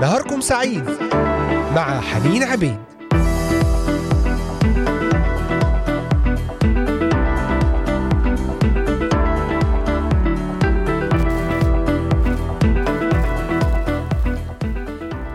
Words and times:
نهاركم 0.00 0.40
سعيد 0.40 0.84
مع 1.76 2.00
حنين 2.00 2.42
عبيد. 2.42 2.76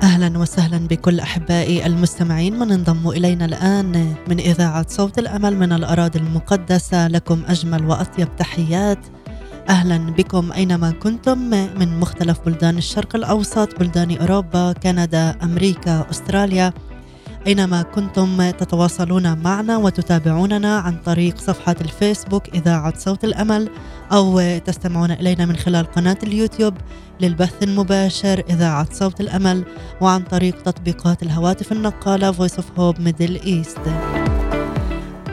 أهلا 0.04 0.40
وسهلا 0.40 0.78
بكل 0.88 1.20
أحبائي 1.20 1.86
المستمعين. 1.86 2.60
من 2.60 2.72
انضموا 2.72 3.14
إلينا 3.14 3.46
الآن 3.46 4.14
من 4.28 4.40
إذاعة 4.40 4.86
صوت 4.90 5.20
الأمل 5.20 5.58
من 5.58 5.74
الأراضي 5.74 6.20
المقدسة 6.20 7.08
لكم 7.08 7.44
أجمل 7.48 7.86
وأطيب 7.86 8.36
تحيات. 8.38 9.00
أهلا 9.70 9.98
بكم 9.98 10.52
أينما 10.52 10.92
كنتم 10.92 11.38
من 11.80 12.00
مختلف 12.00 12.40
بلدان 12.46 12.78
الشرق 12.78 13.16
الأوسط 13.16 13.80
بلدان 13.80 14.18
أوروبا 14.18 14.72
كندا 14.72 15.36
أمريكا 15.44 16.06
أستراليا 16.12 16.74
أينما 17.48 17.82
كنتم 17.82 18.50
تتواصلون 18.50 19.38
معنا 19.38 19.78
وتتابعوننا 19.78 20.78
عن 20.78 20.98
طريق 21.06 21.38
صفحة 21.38 21.76
الفيسبوك 21.82 22.50
إذاعة 22.56 22.98
صوت 22.98 23.24
الأمل 23.24 23.70
أو 24.12 24.58
تستمعون 24.58 25.12
إلينا 25.12 25.46
من 25.46 25.56
خلال 25.56 25.86
قناة 25.86 26.18
اليوتيوب 26.24 26.74
للبث 27.22 27.64
المباشر 27.64 28.44
إذاعة 28.50 28.88
صوت 28.92 29.22
الأمل 29.22 29.66
وعن 30.02 30.24
طريق 30.24 30.62
تطبيقات 30.62 31.24
الهواتف 31.24 31.72
النقالة 31.72 32.32
Voice 32.34 32.58
of 32.58 32.66
Hope 32.78 33.00
Middle 33.00 33.48
East. 33.48 33.80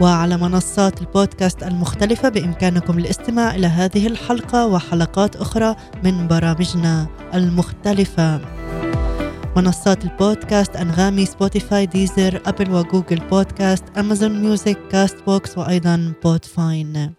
وعلى 0.01 0.37
منصات 0.37 1.01
البودكاست 1.01 1.62
المختلفة 1.62 2.28
بإمكانكم 2.28 2.98
الاستماع 2.98 3.55
إلى 3.55 3.66
هذه 3.66 4.06
الحلقة 4.06 4.66
وحلقات 4.66 5.37
أخرى 5.37 5.77
من 6.05 6.28
برامجنا 6.28 7.06
المختلفة. 7.34 8.41
منصات 9.56 10.05
البودكاست 10.05 10.77
أنغامي 10.77 11.27
Spotify 11.27 11.86
Deezer 11.86 12.42
Apple 12.47 12.70
و 12.70 13.20
Google 13.30 13.84
Podcast 13.98 14.42
Amazon 14.42 14.78
Music 14.91 15.16
Castbox 15.27 15.58
وأيضا 15.58 16.12
Podbean 16.25 17.12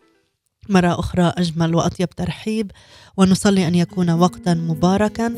مرة 0.70 1.00
أخرى 1.00 1.34
أجمل 1.38 1.76
وأطيب 1.76 2.10
ترحيب 2.10 2.72
ونصلي 3.18 3.68
أن 3.68 3.76
يكون 3.76 4.10
وقتا 4.10 4.54
مباركا 4.54 5.34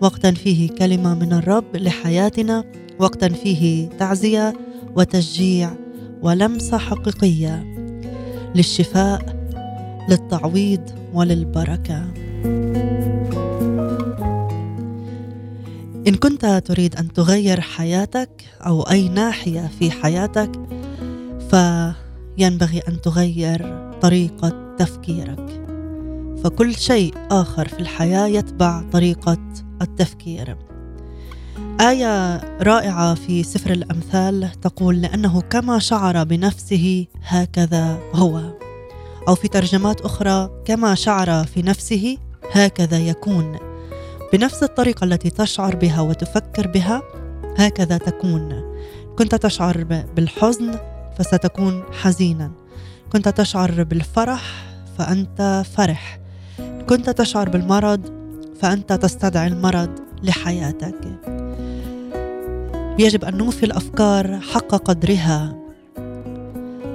وقتا 0.00 0.30
فيه 0.30 0.70
كلمة 0.70 1.14
من 1.14 1.32
الرب 1.32 1.76
لحياتنا 1.76 2.64
وقتا 2.98 3.28
فيه 3.28 3.88
تعزية 3.88 4.54
وتشجيع 4.96 5.87
ولمسة 6.22 6.78
حقيقية 6.78 7.64
للشفاء 8.54 9.36
للتعويض 10.08 10.90
وللبركة. 11.14 12.04
إن 16.08 16.14
كنت 16.14 16.62
تريد 16.64 16.96
أن 16.96 17.12
تغير 17.12 17.60
حياتك 17.60 18.44
أو 18.66 18.82
أي 18.82 19.08
ناحية 19.08 19.70
في 19.78 19.90
حياتك 19.90 20.50
فينبغي 21.50 22.82
أن 22.88 23.00
تغير 23.00 23.90
طريقة 24.00 24.76
تفكيرك. 24.78 25.64
فكل 26.44 26.74
شيء 26.74 27.14
آخر 27.30 27.68
في 27.68 27.80
الحياة 27.80 28.26
يتبع 28.26 28.82
طريقة 28.92 29.38
التفكير. 29.82 30.56
آية 31.80 32.40
رائعة 32.62 33.14
في 33.14 33.42
سفر 33.42 33.70
الأمثال 33.70 34.50
تقول 34.62 35.02
لأنه 35.02 35.40
كما 35.40 35.78
شعر 35.78 36.24
بنفسه 36.24 37.06
هكذا 37.22 37.98
هو. 38.14 38.40
أو 39.28 39.34
في 39.34 39.48
ترجمات 39.48 40.00
أخرى 40.00 40.50
كما 40.64 40.94
شعر 40.94 41.44
في 41.44 41.62
نفسه 41.62 42.18
هكذا 42.52 42.98
يكون. 42.98 43.56
بنفس 44.32 44.62
الطريقة 44.62 45.04
التي 45.04 45.30
تشعر 45.30 45.76
بها 45.76 46.00
وتفكر 46.00 46.66
بها 46.66 47.02
هكذا 47.58 47.98
تكون. 47.98 48.74
كنت 49.18 49.34
تشعر 49.34 49.84
بالحزن 50.16 50.74
فستكون 51.18 51.82
حزينا. 51.92 52.50
كنت 53.12 53.28
تشعر 53.28 53.82
بالفرح 53.82 54.42
فأنت 54.98 55.62
فرح. 55.76 56.18
كنت 56.88 57.10
تشعر 57.10 57.48
بالمرض 57.48 58.00
فأنت 58.60 58.92
تستدعي 58.92 59.46
المرض 59.46 59.90
لحياتك. 60.22 61.37
يجب 62.98 63.24
أن 63.24 63.36
نوفي 63.36 63.66
الأفكار 63.66 64.40
حق 64.40 64.74
قدرها. 64.74 65.56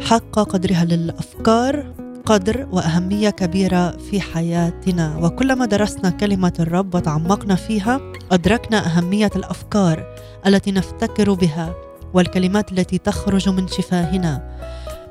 حق 0.01 0.39
قدرها 0.39 0.85
للأفكار 0.85 1.93
قدر 2.25 2.67
وأهمية 2.71 3.29
كبيرة 3.29 3.91
في 3.91 4.21
حياتنا. 4.21 5.17
وكلما 5.21 5.65
درسنا 5.65 6.09
كلمة 6.09 6.53
الرب 6.59 6.95
وتعمقنا 6.95 7.55
فيها 7.55 8.01
أدركنا 8.31 8.85
أهمية 8.85 9.31
الأفكار 9.35 10.15
التي 10.47 10.71
نفتكر 10.71 11.33
بها 11.33 11.73
والكلمات 12.13 12.71
التي 12.71 12.97
تخرج 12.97 13.49
من 13.49 13.67
شفاهنا. 13.67 14.57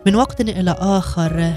من 0.07 0.15
وقت 0.15 0.41
إلى 0.41 0.77
آخر 0.79 1.53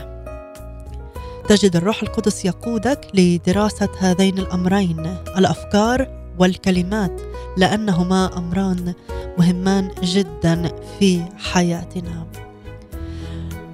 تجد 1.48 1.76
الروح 1.76 2.04
القدس 2.04 2.46
يقودك 2.46 3.08
لدراسة 3.14 3.90
هذين 4.00 4.38
الأمرين 4.38 5.18
الأفكار 5.38 6.08
والكلمات 6.40 7.22
لأنهما 7.58 8.38
أمران. 8.38 8.94
مهمان 9.38 9.92
جدا 10.04 10.72
في 11.00 11.22
حياتنا. 11.38 12.26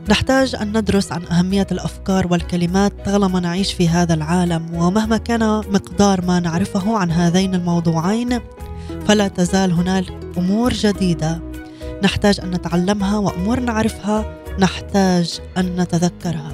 نحتاج 0.10 0.56
أن 0.56 0.78
ندرس 0.78 1.12
عن 1.12 1.24
أهمية 1.26 1.68
الأفكار 1.72 2.28
والكلمات 2.32 2.94
طالما 3.06 3.40
نعيش 3.40 3.74
في 3.74 3.90
هذا 3.90 4.14
العالم 4.14 4.76
ومهما 4.76 5.18
كان 5.18 5.40
مقدار 5.50 6.26
ما 6.26 6.40
نعرفه 6.40 6.98
عن 6.98 7.12
هذين 7.12 7.56
الموضوعين 7.56 8.40
فلا 9.08 9.28
تزال 9.28 9.72
هناك 9.72 10.06
أمور 10.38 10.74
جديدة 10.74 11.42
نحتاج 12.04 12.40
أن 12.40 12.52
نتعلمها 12.52 13.18
وأمور 13.18 13.60
نعرفها 13.60 14.26
نحتاج 14.60 15.40
أن 15.58 15.76
نتذكرها. 15.76 16.52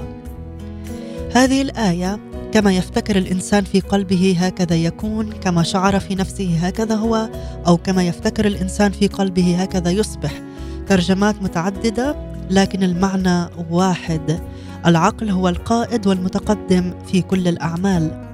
هذه 1.36 1.62
الآية 1.62 2.20
كما 2.52 2.74
يفتكر 2.74 3.18
الإنسان 3.18 3.64
في 3.64 3.80
قلبه 3.80 4.36
هكذا 4.40 4.76
يكون. 4.76 5.32
كما 5.32 5.64
شعر 5.64 6.00
في 6.00 6.16
نفسه 6.16 6.58
هكذا 6.62 6.96
هو. 6.96 7.30
أو 7.68 7.78
كما 7.78 8.04
يفتكر 8.04 8.48
الإنسان 8.48 8.92
في 8.92 9.08
قلبه 9.08 9.62
هكذا 9.62 9.92
يصبح. 9.92 10.42
ترجمات 10.88 11.44
متعددة 11.44 12.16
لكن 12.50 12.84
المعنى 12.84 13.50
واحد. 13.70 14.40
العقل 14.86 15.30
هو 15.30 15.50
القائد 15.50 16.08
والمتقدم 16.08 16.94
في 17.12 17.22
كل 17.22 17.48
الأعمال. 17.48 18.28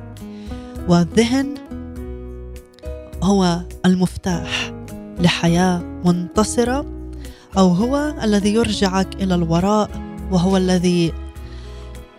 والذهن 0.90 1.56
هو 3.24 3.60
المفتاح 3.86 4.74
لحياة 5.20 5.80
منتصرة 6.06 6.86
أو 7.58 7.68
هو 7.68 8.16
الذي 8.24 8.54
يرجعك 8.54 9.24
إلى 9.24 9.36
الوراء 9.36 9.90
وهو 10.32 10.58
الذي 10.58 11.14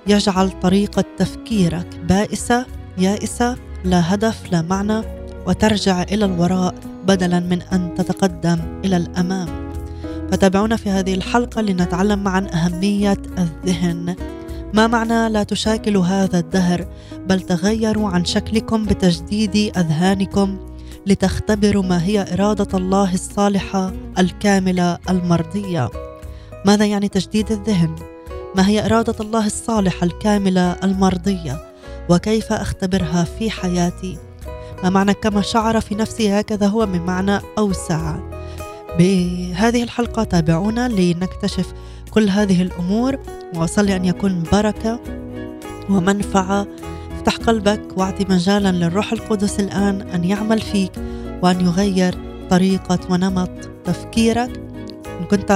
يجعل 0.07 0.61
طريقة 0.61 1.05
تفكيرك 1.19 2.01
بائسة 2.09 2.67
يائسة 2.99 3.57
لا 3.85 4.15
هدف 4.15 4.53
لا 4.53 4.63
معنى 4.63 5.03
وترجع 5.47 6.03
إلى 6.03 6.25
الوراء 6.25 6.75
بدلا 7.07 7.41
من 7.41 7.63
أن 7.63 7.95
تتقدم 7.95 8.59
إلى 8.85 8.97
الأمام. 8.97 9.49
فتابعونا 10.33 10.77
في 10.77 10.91
هذه 10.91 11.15
الحلقة 11.15 11.61
لنتعلم 11.61 12.25
معا 12.25 12.47
أهمية 12.53 13.23
الذهن. 13.39 14.17
ما 14.75 14.87
معنى 14.87 15.29
لا 15.29 15.43
تشاكلوا 15.43 16.05
هذا 16.05 16.39
الدهر؟ 16.39 16.87
بل 17.27 17.41
تغيروا 17.41 18.09
عن 18.09 18.25
شكلكم 18.25 18.85
بتجديد 18.85 19.57
أذهانكم 19.77 20.59
لتختبروا 21.07 21.83
ما 21.83 22.05
هي 22.05 22.33
إرادة 22.33 22.79
الله 22.79 23.15
الصالحة 23.15 23.93
الكاملة 24.19 24.99
المرضية. 25.11 25.91
ماذا 26.67 26.87
يعني 26.87 27.09
تجديد 27.09 27.53
الذهن؟ 27.53 28.14
ما 28.57 28.69
هي 28.69 28.87
إرادة 28.87 29.15
الله 29.21 29.47
الصالحة 29.47 30.05
الكاملة 30.05 30.73
المرضية؟ 30.73 31.59
وكيف 32.09 32.53
أختبرها 32.53 33.25
في 33.25 33.51
حياتي؟ 33.51 34.19
ما 34.83 34.91
معنى 34.91 35.15
كما 35.15 35.43
شعر 35.43 35.81
في 35.81 35.95
نفسي 35.95 36.41
هكذا 36.41 36.67
هو 36.67 36.87
من 36.87 37.01
معنى 37.01 37.41
أوسع. 37.59 38.17
بهذه 38.99 39.83
الحلقة 39.83 40.25
تابعونا 40.25 40.89
لنكتشف 40.89 41.73
كل 42.11 42.29
هذه 42.29 42.63
الأمور 42.63 43.19
واصلي 43.55 43.97
أن 43.97 44.05
يكون 44.05 44.43
بركة 44.53 45.01
ومنفعة. 45.91 46.67
افتح 47.17 47.37
قلبك 47.37 47.83
واعطي 47.97 48.25
مجالا 48.25 48.73
للروح 48.73 49.13
القدس 49.13 49.61
الآن 49.61 50.01
أن 50.01 50.25
يعمل 50.25 50.61
فيك 50.61 50.93
وأن 51.43 51.61
يغير 51.61 52.15
طريقة 52.51 52.99
ونمط 53.11 53.51
تفكيرك. 53.85 54.51
إن 55.21 55.25
كنت 55.31 55.53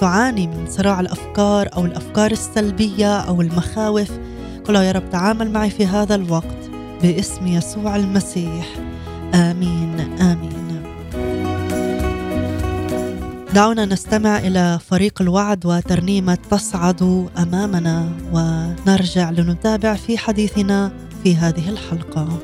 تعاني 0.00 0.46
من 0.46 0.66
صراع 0.70 1.00
الأفكار 1.00 1.68
أو 1.76 1.84
الأفكار 1.84 2.30
السلبية 2.30 3.18
أو 3.18 3.40
المخاوف. 3.40 4.10
قل 4.64 4.74
يا 4.74 4.92
رب 4.92 5.10
تعامل 5.10 5.50
معي 5.50 5.70
في 5.70 5.86
هذا 5.86 6.14
الوقت 6.14 6.70
باسم 7.02 7.46
يسوع 7.46 7.96
المسيح. 7.96 8.66
آمين 9.34 10.00
آمين. 10.20 10.82
دعونا 13.54 13.84
نستمع 13.84 14.38
إلى 14.38 14.78
فريق 14.88 15.22
الوعد 15.22 15.66
وترنيمة 15.66 16.38
تصعد 16.50 17.28
أمامنا 17.38 18.08
ونرجع 18.32 19.30
لنتابع 19.30 19.94
في 19.94 20.18
حديثنا 20.18 20.92
في 21.24 21.36
هذه 21.36 21.68
الحلقة. 21.68 22.38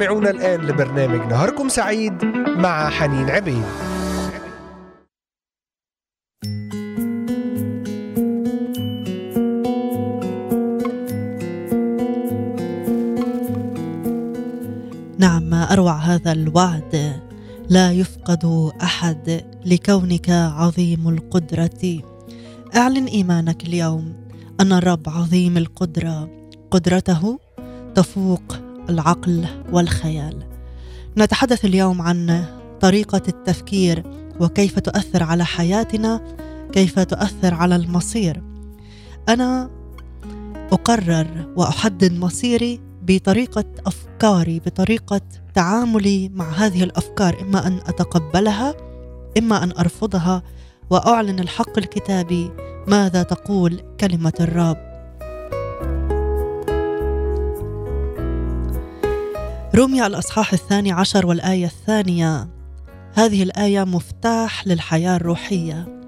تستمعون 0.00 0.26
الآن 0.26 0.60
لبرنامج 0.60 1.32
نهاركم 1.32 1.68
سعيد 1.68 2.24
مع 2.56 2.90
حنين 2.90 3.30
عبيد. 3.30 3.64
نعم 15.18 15.42
ما 15.42 15.72
أروع 15.72 15.92
هذا 15.92 16.32
الوعد. 16.32 17.20
لا 17.68 17.92
يفقد 17.92 18.72
أحد 18.82 19.44
لكونك 19.66 20.30
عظيم 20.30 21.08
القدرة. 21.08 22.02
أعلن 22.76 23.04
إيمانك 23.06 23.64
اليوم 23.64 24.14
أن 24.60 24.72
الرب 24.72 25.08
عظيم 25.08 25.56
القدرة. 25.56 26.30
قدرته 26.70 27.38
تفوق 27.94 28.59
العقل 28.88 29.46
والخيال. 29.72 30.42
نتحدث 31.18 31.64
اليوم 31.64 32.02
عن 32.02 32.44
طريقة 32.80 33.22
التفكير 33.28 34.02
وكيف 34.40 34.78
تؤثر 34.78 35.22
على 35.22 35.44
حياتنا 35.44 36.20
كيف 36.72 36.98
تؤثر 36.98 37.54
على 37.54 37.76
المصير. 37.76 38.42
أنا 39.28 39.70
أقرر 40.72 41.52
وأحدد 41.56 42.12
مصيري 42.12 42.80
بطريقة 43.02 43.64
أفكاري 43.86 44.60
بطريقة 44.60 45.20
تعاملي 45.54 46.28
مع 46.28 46.50
هذه 46.50 46.82
الأفكار 46.82 47.40
إما 47.40 47.66
أن 47.66 47.80
أتقبلها 47.86 48.74
إما 49.38 49.64
أن 49.64 49.72
أرفضها 49.78 50.42
وأعلن 50.90 51.40
الحق 51.40 51.78
الكتابي 51.78 52.50
ماذا 52.86 53.22
تقول 53.22 53.80
كلمة 54.00 54.32
الرب. 54.40 54.89
روميا 59.80 60.06
الأصحاح 60.06 60.52
الثاني 60.52 60.92
عشر 60.92 61.26
والآية 61.26 61.66
الثانية. 61.66 62.48
هذه 63.14 63.42
الآية 63.42 63.84
مفتاح 63.84 64.66
للحياة 64.66 65.16
الروحية. 65.16 66.02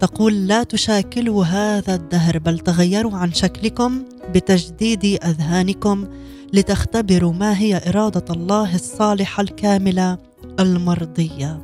تقول 0.00 0.48
لا 0.48 0.62
تشاكلوا 0.62 1.44
هذا 1.44 1.94
الدهر 1.94 2.38
بل 2.38 2.58
تغيروا 2.58 3.16
عن 3.16 3.32
شكلكم 3.32 4.02
بتجديد 4.34 5.04
أذهانكم 5.04 6.08
لتختبروا 6.52 7.32
ما 7.32 7.58
هي 7.58 7.82
إرادة 7.88 8.34
الله 8.34 8.74
الصالحة 8.74 9.40
الكاملة 9.40 10.18
المرضية. 10.60 11.60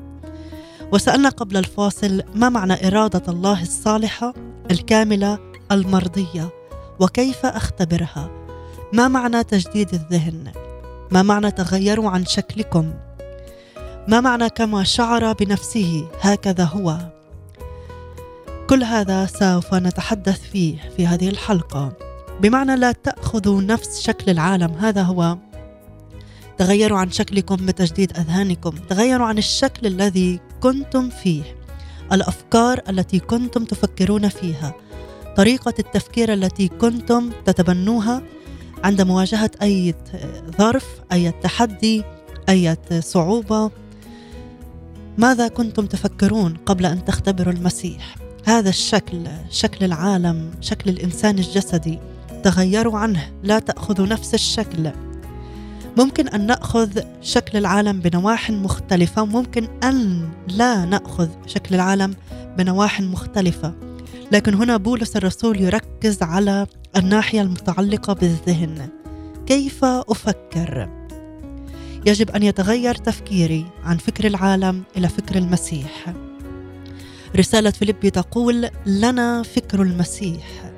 وسألنا 0.93 1.29
قبل 1.29 1.57
الفاصل 1.57 2.23
ما 2.35 2.49
معنى 2.49 2.87
إرادة 2.87 3.33
الله 3.33 3.63
الصالحة 3.63 4.35
الكاملة 4.71 5.39
المرضية؟ 5.73 6.49
وكيف 7.01 7.47
أختبرها؟ 7.47 8.31
ما 8.93 9.09
معنى 9.09 9.45
تجديد 9.45 9.95
الذهن؟ 9.95 10.68
ما 11.11 11.23
معنى 11.23 11.51
تغيروا 11.51 12.11
عن 12.11 12.25
شكلكم؟ 12.27 12.95
ما 14.09 14.21
معنى 14.21 14.51
كما 14.51 14.85
شعر 14.85 15.33
بنفسه؟ 15.33 16.09
هكذا 16.21 16.65
هو. 16.65 16.99
كل 18.71 18.83
هذا 18.83 19.27
سوف 19.27 19.75
نتحدث 19.75 20.41
فيه 20.41 20.91
في 20.97 21.07
هذه 21.07 21.29
الحلقة. 21.29 21.93
بمعنى 22.41 22.77
لا 22.77 22.93
تأخذوا 22.93 23.63
نفس 23.63 24.01
شكل 24.01 24.31
العالم 24.31 24.73
هذا 24.75 25.03
هو. 25.03 25.39
تغيروا 26.59 26.99
عن 26.99 27.11
شكلكم 27.11 27.57
بتجديد 27.57 28.17
أذهانكم. 28.17 28.71
تغيروا 28.71 29.27
عن 29.27 29.39
الشكل 29.39 29.87
الذي 29.87 30.41
كنتم 30.61 31.11
فيه. 31.11 31.43
الأفكار 32.13 32.81
التي 32.89 33.19
كنتم 33.19 33.65
تفكرون 33.65 34.29
فيها. 34.29 34.75
طريقة 35.37 35.75
التفكير 35.79 36.33
التي 36.33 36.69
كنتم 36.69 37.31
تتبنوها 37.45 38.23
عند 38.85 39.03
مواجهة 39.03 39.51
أي 39.63 39.95
ظرف 40.59 40.87
أي 41.13 41.31
تحدي 41.31 42.05
أي 42.49 42.77
صعوبة. 43.01 43.71
ماذا 45.19 45.49
كنتم 45.49 45.87
تفكرون 45.87 46.57
قبل 46.67 46.87
أن 46.87 47.05
تختبروا 47.05 47.53
المسيح؟ 47.53 48.17
هذا 48.45 48.69
الشكل 48.69 49.21
شكل 49.51 49.85
العالم 49.85 50.51
شكل 50.61 50.91
الإنسان 50.91 51.39
الجسدي. 51.39 51.99
تغيروا 52.43 52.99
عنه 52.99 53.31
لا 53.43 53.59
تأخذوا 53.59 54.07
نفس 54.07 54.35
الشكل. 54.35 54.91
ممكن 55.97 56.29
أن 56.29 56.47
نأخذ 56.47 57.01
شكل 57.23 57.59
العالم 57.59 58.01
بنواح 58.01 58.51
مختلفة. 58.51 59.25
ممكن 59.25 59.69
أن 59.85 60.29
لا 60.49 60.85
نأخذ 60.85 61.29
شكل 61.47 61.75
العالم 61.75 62.15
بنواح 62.59 63.01
مختلفة. 63.01 63.75
لكن 64.33 64.55
هنا 64.55 64.77
بولس 64.77 65.17
الرسول 65.17 65.61
يركز 65.61 66.23
على 66.23 66.67
الناحية 66.97 67.41
المتعلقة 67.41 68.13
بالذهن. 68.13 68.89
كيف 69.47 69.85
أفكر؟ 69.85 70.89
يجب 72.07 72.31
أن 72.31 72.43
يتغير 72.43 72.95
تفكيري 72.95 73.67
عن 73.85 73.97
فكر 73.97 74.27
العالم 74.27 74.83
إلى 74.97 75.09
فكر 75.09 75.39
المسيح. 75.39 76.15
رسالة 77.37 77.71
فيليبي 77.71 78.11
تقول 78.11 78.69
لنا 78.87 79.43
فكر 79.43 79.83
المسيح. 79.83 80.73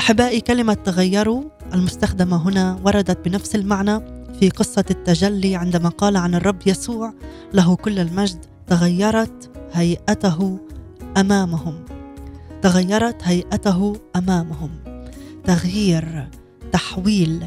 أحبائي 0.00 0.40
كلمة 0.40 0.74
تغيروا 0.74 1.42
المستخدمة 1.74 2.48
هنا 2.48 2.80
وردت 2.84 3.28
بنفس 3.28 3.54
المعنى 3.54 4.00
في 4.40 4.48
قصة 4.48 4.84
التجلي 4.90 5.56
عندما 5.56 5.88
قال 5.88 6.16
عن 6.16 6.34
الرب 6.34 6.58
يسوع 6.66 7.12
له 7.52 7.76
كل 7.76 7.98
المجد 7.98 8.44
تغيرت 8.66 9.50
هيئته 9.72 10.58
أمامهم. 11.16 11.84
تغيرت 12.62 13.22
هيئته 13.22 13.96
أمامهم. 14.16 14.91
تغيير 15.44 16.28
تحويل. 16.72 17.46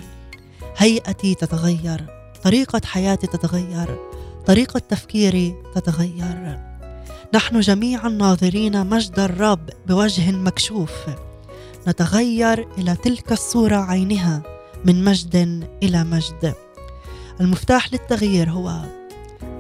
هيئتي 0.77 1.35
تتغير 1.35 2.05
طريقة 2.43 2.81
حياتي 2.85 3.27
تتغير 3.27 3.99
طريقة 4.45 4.79
تفكيري 4.79 5.55
تتغير. 5.75 6.59
نحن 7.33 7.59
جميعا 7.59 8.09
ناظرين 8.09 8.89
مجد 8.89 9.19
الرب 9.19 9.69
بوجه 9.87 10.31
مكشوف. 10.31 10.91
نتغير 11.87 12.67
إلى 12.77 12.95
تلك 12.95 13.31
الصورة 13.31 13.75
عينها 13.75 14.41
من 14.85 15.03
مجد 15.03 15.35
إلى 15.83 16.03
مجد. 16.03 16.53
المفتاح 17.41 17.93
للتغيير 17.93 18.49
هو 18.49 18.81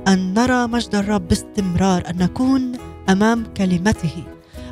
أن 0.07 0.33
نرى 0.33 0.67
مجد 0.67 0.95
الرب 0.95 1.27
باستمرار 1.27 2.09
أن 2.09 2.17
نكون 2.17 2.71
أمام 3.09 3.45
كلمته. 3.57 4.23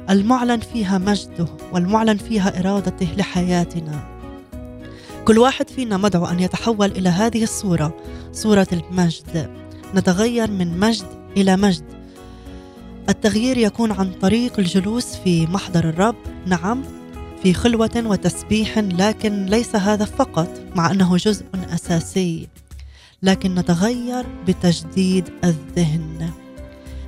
المعلن 0.10 0.60
فيها 0.60 0.98
مجده 0.98 1.48
والمعلن 1.72 2.17
فيها 2.17 2.60
إرادته 2.60 3.07
لحياتنا. 3.17 4.13
كل 5.25 5.38
واحد 5.38 5.69
فينا 5.69 5.98
مدعو 5.98 6.25
أن 6.25 6.39
يتحول 6.39 6.91
إلى 6.91 7.10
هذه 7.10 7.43
الصورة 7.43 7.98
صورة 8.31 8.67
المجد. 8.74 9.50
نتغير 9.95 10.51
من 10.51 10.79
مجد 10.79 11.05
إلى 11.38 11.57
مجد. 11.57 11.83
التغيير 13.10 13.57
يكون 13.57 13.91
عن 13.91 14.12
طريق 14.22 14.60
الجلوس 14.60 15.15
في 15.15 15.48
محضر 15.48 15.89
الرب. 15.89 16.15
نعم 16.45 16.83
في 17.43 17.53
خلوة 17.53 18.03
وتسبيح 18.05 18.77
لكن 18.77 19.45
ليس 19.45 19.75
هذا 19.75 20.05
فقط 20.05 20.50
مع 20.75 20.91
أنه 20.91 21.17
جزء 21.17 21.45
أساسي. 21.74 22.48
لكن 23.24 23.55
نتغير 23.55 24.25
بتجديد 24.48 25.29
الذهن. 25.43 26.29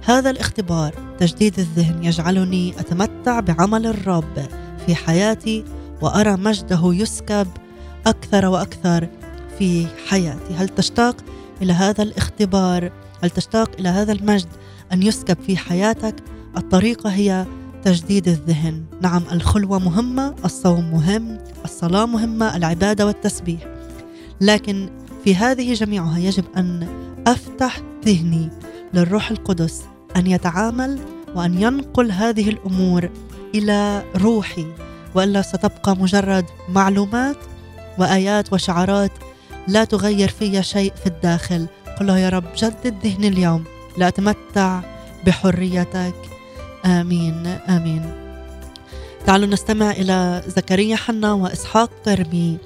هذا 0.05 0.29
الاختبار. 0.29 1.04
تجديد 1.19 1.59
الذهن 1.59 2.03
يجعلني 2.03 2.79
أتمتع 2.79 3.39
بعمل 3.39 3.85
الرب 3.85 4.47
في 4.85 4.95
حياتي 4.95 5.63
وأرى 6.01 6.35
مجده 6.35 6.81
يسكب 6.83 7.47
أكثر 8.07 8.45
وأكثر 8.45 9.09
في 9.59 9.87
حياتي. 10.07 10.53
هل 10.55 10.69
تشتاق 10.69 11.15
إلى 11.61 11.73
هذا 11.73 12.03
الاختبار؟ 12.03 12.91
هل 13.23 13.29
تشتاق 13.29 13.71
إلى 13.79 13.89
هذا 13.89 14.11
المجد 14.11 14.47
أن 14.93 15.03
يسكب 15.03 15.37
في 15.47 15.57
حياتك؟ 15.57 16.15
الطريقة 16.57 17.09
هي 17.09 17.45
تجديد 17.83 18.27
الذهن. 18.27 18.83
نعم 19.01 19.23
الخلوة 19.31 19.79
مهمة 19.79 20.35
الصوم 20.45 20.91
مهم 20.91 21.37
الصلاة 21.65 22.05
مهمة 22.05 22.55
العبادة 22.55 23.05
والتسبيح. 23.05 23.59
لكن 24.41 24.89
في 25.23 25.35
هذه 25.35 25.73
جميعها 25.73 26.19
يجب 26.19 26.45
أن 26.57 26.87
أفتح 27.27 27.81
ذهني 28.05 28.49
للروح 28.93 29.31
القدس 29.31 29.83
أن 30.15 30.27
يتعامل 30.27 30.99
وأن 31.35 31.61
ينقل 31.61 32.11
هذه 32.11 32.49
الأمور 32.49 33.09
إلى 33.55 34.03
روحي 34.15 34.65
وإلا 35.15 35.41
ستبقى 35.41 35.95
مجرد 35.95 36.45
معلومات 36.69 37.37
وآيات 37.97 38.53
وشعارات 38.53 39.11
لا 39.67 39.83
تغير 39.83 40.29
في 40.29 40.63
شيء 40.63 40.93
في 40.95 41.07
الداخل. 41.07 41.67
قل 41.99 42.07
له 42.07 42.17
يا 42.17 42.29
رب 42.29 42.43
جدد 42.57 42.95
ذهني 43.03 43.27
اليوم. 43.27 43.63
لأتمتع 43.97 44.81
بحريتك. 45.25 46.15
آمين 46.85 47.47
آمين. 47.47 48.11
تعالوا 49.25 49.47
نستمع 49.47 49.91
إلى 49.91 50.43
زكريا 50.47 50.95
حنا 50.95 51.33
وإسحاق 51.33 51.89
كرمي 52.05 52.57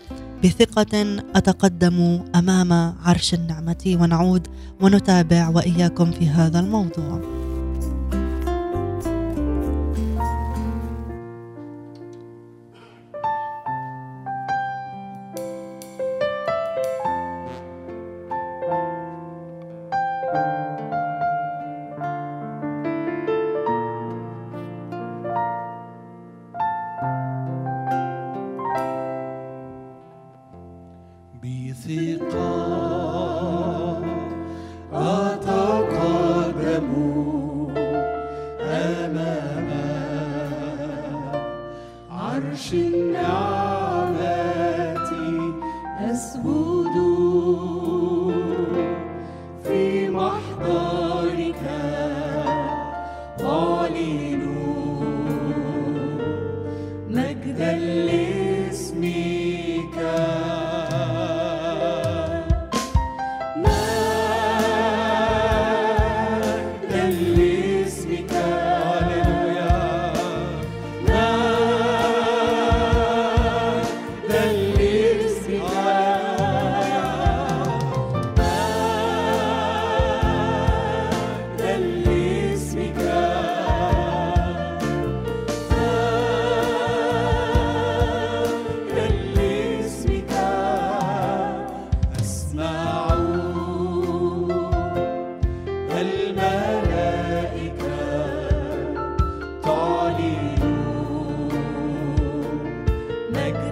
بثقة 0.43 1.17
أتقدم 1.35 2.23
أمام 2.35 2.95
عرش 3.05 3.33
النعمة. 3.33 3.97
ونعود 4.01 4.47
ونتابع 4.81 5.49
وإياكم 5.49 6.11
في 6.11 6.27
هذا 6.27 6.59
الموضوع. 6.59 7.38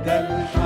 del 0.07 0.56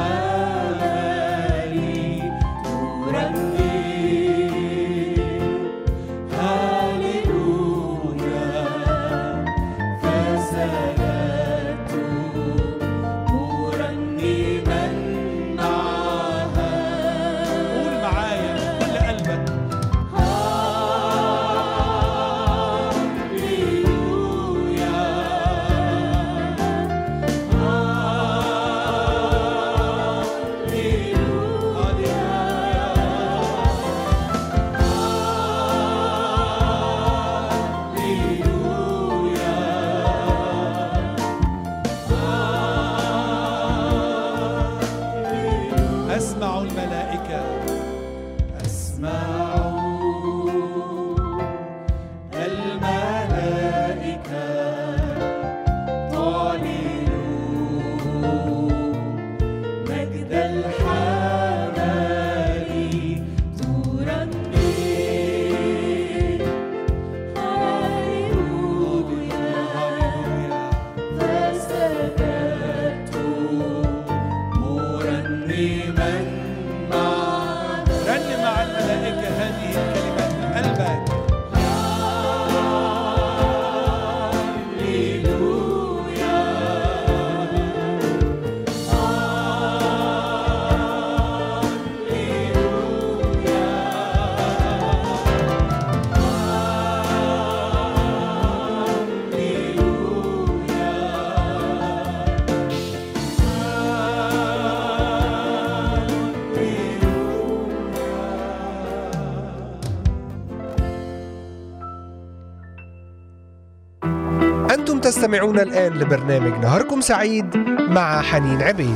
تستمعون 115.22 115.60
الآن 115.60 115.94
لبرنامج 115.94 116.64
نهاركم 116.64 117.02
سعيد 117.02 117.58
مع 117.90 118.22
حنين 118.22 118.62
عبيد. 118.62 118.96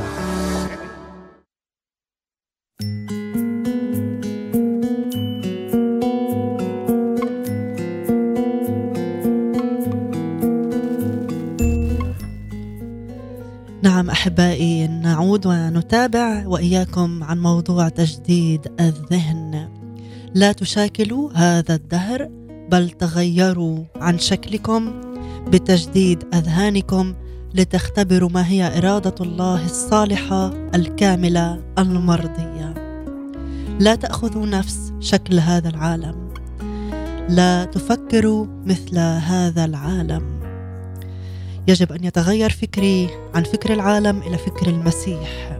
نعم 13.82 14.10
أحبائي 14.10 14.86
نعود 14.86 15.46
ونتابع 15.46 16.46
وإياكم 16.46 17.24
عن 17.24 17.38
موضوع 17.38 17.88
تجديد 17.88 18.72
الذهن. 18.80 19.68
لا 20.34 20.52
تشاكلوا 20.52 21.30
هذا 21.34 21.74
الدهر 21.74 22.28
بل 22.70 22.90
تغيروا 22.90 23.84
عن 23.96 24.18
شكلكم. 24.18 25.05
بتجديد 25.48 26.24
أذهانكم 26.34 27.14
لتختبروا 27.54 28.30
ما 28.30 28.48
هي 28.48 28.78
إرادة 28.78 29.14
الله 29.20 29.64
الصالحة 29.64 30.52
الكاملة 30.74 31.62
المرضية. 31.78 32.74
لا 33.80 33.94
تأخذوا 33.94 34.46
نفس 34.46 34.92
شكل 35.00 35.38
هذا 35.38 35.68
العالم. 35.68 36.14
لا 37.28 37.64
تفكروا 37.64 38.46
مثل 38.64 38.98
هذا 38.98 39.64
العالم. 39.64 40.22
يجب 41.68 41.92
أن 41.92 42.04
يتغير 42.04 42.50
فكري 42.50 43.08
عن 43.34 43.42
فكر 43.42 43.72
العالم 43.72 44.22
إلى 44.22 44.38
فكر 44.38 44.66
المسيح. 44.66 45.58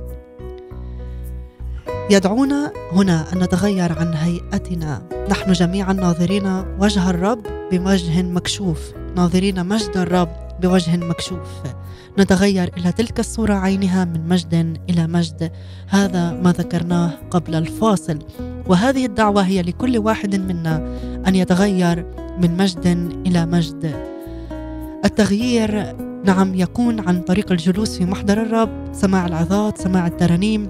يدعونا 2.10 2.72
هنا 2.92 3.32
أن 3.32 3.38
نتغير 3.38 3.98
عن 3.98 4.14
هيئتنا. 4.14 5.02
نحن 5.30 5.52
جميعا 5.52 5.92
ناظرين 5.92 6.64
وجه 6.78 7.10
الرب 7.10 7.42
بوجه 7.72 8.22
مكشوف. 8.22 8.92
ناظرين 9.16 9.66
مجد 9.66 9.96
الرب 9.96 10.28
بوجه 10.60 10.96
مكشوف. 10.96 11.48
نتغير 12.18 12.70
إلى 12.76 12.92
تلك 12.92 13.20
الصورة 13.20 13.54
عينها 13.54 14.04
من 14.04 14.28
مجد 14.28 14.78
إلى 14.90 15.06
مجد. 15.06 15.52
هذا 15.88 16.30
ما 16.30 16.52
ذكرناه 16.52 17.10
قبل 17.30 17.54
الفاصل. 17.54 18.18
وهذه 18.66 19.06
الدعوة 19.06 19.42
هي 19.42 19.62
لكل 19.62 19.98
واحد 19.98 20.34
منا 20.34 20.98
أن 21.26 21.34
يتغير 21.34 22.06
من 22.42 22.56
مجد 22.56 22.86
إلى 23.26 23.46
مجد. 23.46 23.96
التغيير 25.04 25.96
نعم 26.24 26.54
يكون 26.54 27.08
عن 27.08 27.22
طريق 27.22 27.52
الجلوس 27.52 27.98
في 27.98 28.04
محضر 28.04 28.42
الرب 28.42 28.70
سماع 28.92 29.26
العظات 29.26 29.78
سماع 29.78 30.06
الترانيم. 30.06 30.68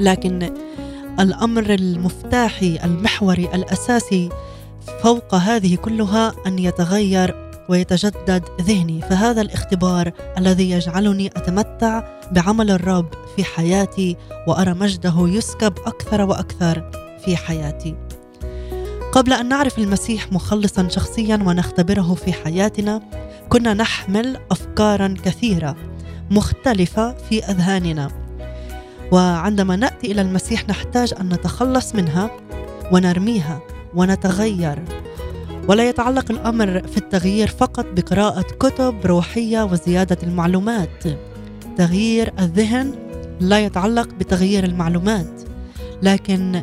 لكن 0.00 0.50
الأمر 1.20 1.74
المفتاحي 1.74 2.78
المحوري 2.84 3.48
الأساسي 3.54 4.28
فوق 5.02 5.34
هذه 5.34 5.74
كلها 5.74 6.32
أن 6.46 6.58
يتغير 6.58 7.45
ويتجدد 7.68 8.44
ذهني 8.60 9.00
فهذا 9.00 9.40
الاختبار 9.40 10.12
الذي 10.38 10.70
يجعلني 10.70 11.26
أتمتع 11.26 12.02
بعمل 12.32 12.70
الرب 12.70 13.08
في 13.36 13.44
حياتي 13.44 14.16
وأرى 14.48 14.74
مجده 14.74 15.14
يسكب 15.18 15.72
أكثر 15.86 16.22
وأكثر 16.22 16.90
في 17.24 17.36
حياتي. 17.36 17.96
قبل 19.12 19.32
أن 19.32 19.48
نعرف 19.48 19.78
المسيح 19.78 20.32
مخلصا 20.32 20.88
شخصيا 20.88 21.36
ونختبره 21.36 22.14
في 22.14 22.32
حياتنا 22.32 23.02
كنا 23.48 23.74
نحمل 23.74 24.38
افكارا 24.50 25.14
كثيرة 25.24 25.76
مختلفة 26.30 27.12
في 27.12 27.44
أذهاننا. 27.44 28.10
وعندما 29.12 29.76
نأتي 29.76 30.12
إلى 30.12 30.20
المسيح 30.20 30.68
نحتاج 30.68 31.14
أن 31.20 31.28
نتخلص 31.28 31.94
منها 31.94 32.30
ونرميها 32.92 33.60
ونتغير. 33.94 34.82
ولا 35.68 35.88
يتعلق 35.88 36.30
الأمر 36.30 36.82
في 36.88 36.96
التغيير 36.96 37.48
فقط 37.48 37.86
بقراءة 37.96 38.42
كتب 38.42 38.94
روحية 39.04 39.62
وزيادة 39.62 40.18
المعلومات. 40.22 41.04
تغيير 41.76 42.32
الذهن 42.38 42.94
لا 43.40 43.58
يتعلق 43.58 44.08
بتغيير 44.14 44.64
المعلومات 44.64 45.42
لكن 46.02 46.62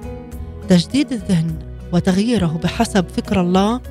تجديد 0.69 1.11
الذهن 1.11 1.55
وتغييره 1.93 2.59
بحسب 2.63 3.05
فكر 3.17 3.41
الله 3.41 3.81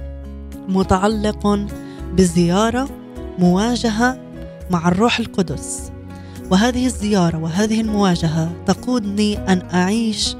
متعلق 0.69 1.67
بزيارة 2.13 2.89
مواجهة 3.39 4.21
مع 4.71 4.89
الروح 4.89 5.19
القدس. 5.19 5.93
وهذه 6.51 6.87
الزيارة 6.87 7.39
وهذه 7.39 7.81
المواجهة 7.81 8.53
تقودني 8.67 9.39
أن 9.39 9.63
أعيش 9.75 10.37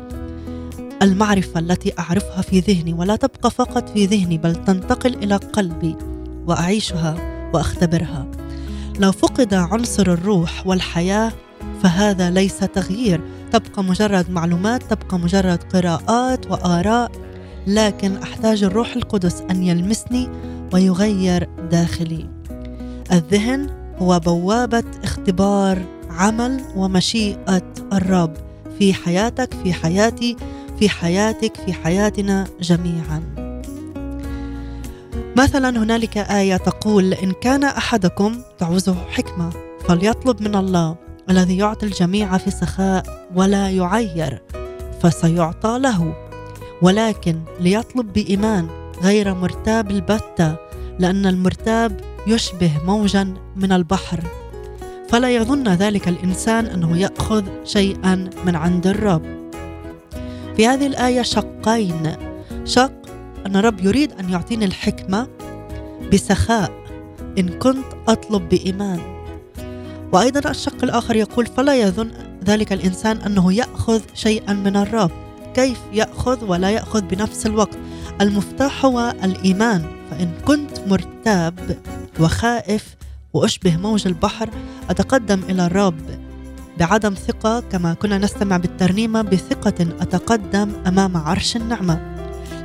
المعرفة 1.03 1.61
التي 1.61 1.93
أعرفها 1.99 2.43
في 2.43 2.61
ذهني 2.61 2.93
ولا 2.93 3.17
تبقى 3.17 3.51
فقط 3.51 3.89
في 3.89 4.07
ذهني 4.07 4.39
بل 4.39 4.55
تنتقل 4.55 5.15
إلى 5.15 5.37
قلبي 5.37 5.97
وأعيشها 6.47 7.15
وأختبرها. 7.55 8.27
لو 8.99 9.13
فقد 9.13 9.55
عنصر 9.55 10.03
الروح 10.03 10.67
والحياة 10.67 11.33
فهذا 11.83 12.31
ليس 12.31 12.59
تغيير. 12.59 13.21
تبقى 13.53 13.85
مجرد 13.85 14.31
معلومات 14.31 14.83
تبقى 14.83 15.19
مجرد 15.19 15.63
قراءات 15.63 16.51
وآراء 16.51 17.11
لكن 17.67 18.17
أحتاج 18.17 18.65
الروح 18.65 18.97
القدس 18.97 19.43
أن 19.51 19.63
يلمسني 19.63 20.29
ويغير 20.73 21.49
داخلي. 21.71 22.29
الذهن 23.13 23.71
هو 23.99 24.21
بوابة 24.21 24.85
اختبار 25.05 25.83
عمل 26.11 26.61
ومشيئة 26.77 27.63
الرب 27.93 28.33
في 28.79 28.95
حياتك 28.95 29.55
في 29.65 29.73
حياتي 29.73 30.37
في 30.79 30.89
حياتك 30.89 31.57
في 31.57 31.73
حياتنا 31.73 32.47
جميعا. 32.61 33.23
مثلا 35.37 35.69
هنالك 35.83 36.19
آية 36.19 36.57
تقول 36.57 37.15
إن 37.15 37.33
كان 37.33 37.65
أحدكم 37.65 38.43
تعوزه 38.59 38.95
حكمة 39.11 39.51
فليطلب 39.89 40.43
من 40.43 40.55
الله 40.57 40.97
الذي 41.31 41.57
يعطي 41.57 41.87
الجميع 41.87 42.39
في 42.39 42.51
سخاء 42.51 43.29
ولا 43.35 43.71
يعير 43.71 44.43
فسيعطى 45.03 45.79
له. 45.79 46.15
ولكن 46.83 47.41
ليطلب 47.61 48.13
بإيمان 48.13 48.69
غير 49.03 49.35
مرتاب 49.35 49.91
البتة 49.91 50.57
لأن 50.99 51.27
المرتاب 51.27 52.01
يشبه 52.27 52.73
موجا 52.85 53.35
من 53.57 53.73
البحر. 53.73 54.21
فلا 55.09 55.31
يظن 55.37 55.69
ذلك 55.69 56.09
الإنسان 56.09 56.67
أنه 56.67 56.99
يأخذ 56.99 57.45
شيئا 57.65 58.31
من 58.47 58.57
عند 58.57 58.87
الرب. 58.87 59.42
في 60.57 60.67
هذه 60.67 60.87
الآية 60.87 61.23
شقين. 61.23 62.17
شق 62.65 62.93
أن 63.47 63.57
الرب 63.57 63.81
يريد 63.81 64.13
أن 64.13 64.31
يعطيني 64.31 64.65
الحكمة 64.65 65.29
بسخاء 66.13 66.73
إن 67.39 67.49
كنت 67.49 67.87
أطلب 68.09 68.49
بإيمان. 68.49 69.01
وأيضا 70.13 70.51
الشق 70.51 70.85
الآخر 70.85 71.17
يقول 71.17 71.47
فلا 71.47 71.75
يظن 71.75 72.11
ذلك 72.45 72.73
الإنسان 72.73 73.17
أنه 73.17 73.53
يأخذ 73.53 74.01
شيئا 74.15 74.53
من 74.53 74.77
الرب. 74.77 75.11
كيف 75.55 75.79
يأخذ 75.93 76.45
ولا 76.45 76.71
يأخذ 76.71 77.01
بنفس 77.01 77.47
الوقت؟ 77.47 77.79
المفتاح 78.21 78.85
هو 78.85 79.15
الإيمان. 79.25 79.87
فإن 80.11 80.33
كنت 80.47 80.81
مرتاب 80.87 81.77
وخائف 82.21 82.97
وأشبه 83.33 83.77
موج 83.77 84.07
البحر 84.07 84.51
أتقدم 84.91 85.41
إلى 85.49 85.67
الرب. 85.67 86.22
بعدم 86.79 87.15
ثقة 87.15 87.61
كما 87.61 87.95
كنا 87.95 88.19
نستمع 88.19 88.57
بالترنيمة 88.57 89.23
بثقة 89.23 89.87
أتقدم 90.01 90.73
أمام 90.87 91.17
عرش 91.17 91.57
النعمة. 91.57 92.13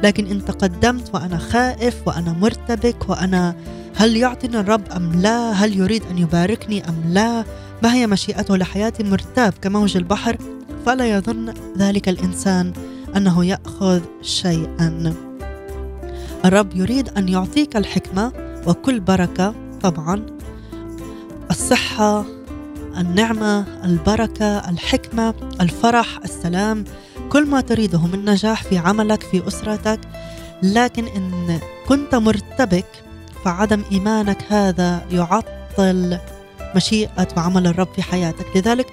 لكن 0.03 0.27
إن 0.27 0.45
تقدمت 0.45 1.11
وأنا 1.13 1.37
خائف 1.37 2.07
وأنا 2.07 2.33
مرتبك 2.33 3.09
وأنا 3.09 3.55
هل 3.95 4.17
يعطيني 4.17 4.59
الرب 4.59 4.91
أم 4.95 5.21
لا؟ 5.21 5.51
هل 5.51 5.77
يريد 5.77 6.03
أن 6.11 6.17
يباركني 6.17 6.89
أم 6.89 6.95
لا؟ 7.05 7.43
ما 7.83 7.93
هي 7.93 8.07
مشيئته 8.07 8.57
لحياتي 8.57 9.03
مرتاب 9.03 9.53
كموج 9.61 9.97
البحر؟ 9.97 10.37
فلا 10.85 11.05
يظن 11.05 11.53
ذلك 11.77 12.09
الإنسان 12.09 12.73
أنه 13.15 13.45
يأخذ 13.45 14.01
شيئا. 14.21 15.13
الرب 16.45 16.75
يريد 16.75 17.09
أن 17.09 17.29
يعطيك 17.29 17.77
الحكمة 17.77 18.31
وكل 18.67 18.99
بركة 18.99 19.55
طبعا. 19.81 20.25
الصحة 21.49 22.37
النعمة 22.97 23.65
البركة 23.83 24.69
الحكمة 24.69 25.33
الفرح 25.62 26.19
السلام 26.23 26.83
كل 27.29 27.45
ما 27.45 27.62
تريده 27.62 28.07
من 28.07 28.25
نجاح 28.25 28.63
في 28.63 28.77
عملك 28.77 29.23
في 29.23 29.47
أسرتك. 29.47 29.99
لكن 30.63 31.07
إن 31.07 31.60
كنت 31.88 32.15
مرتبك 32.15 32.86
فعدم 33.45 33.83
إيمانك 33.91 34.45
هذا 34.49 35.05
يعطل 35.12 36.17
مشيئة 36.75 37.27
وعمل 37.38 37.67
الرب 37.67 37.88
في 37.95 38.01
حياتك. 38.01 38.45
لذلك 38.55 38.88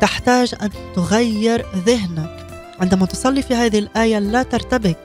تحتاج 0.00 0.54
أن 0.62 0.70
تغير 0.96 1.66
ذهنك. 1.86 2.46
عندما 2.80 3.06
تصلي 3.06 3.42
في 3.42 3.54
هذه 3.54 3.78
الآية 3.78 4.18
لا 4.18 4.42
ترتبك 4.42 4.98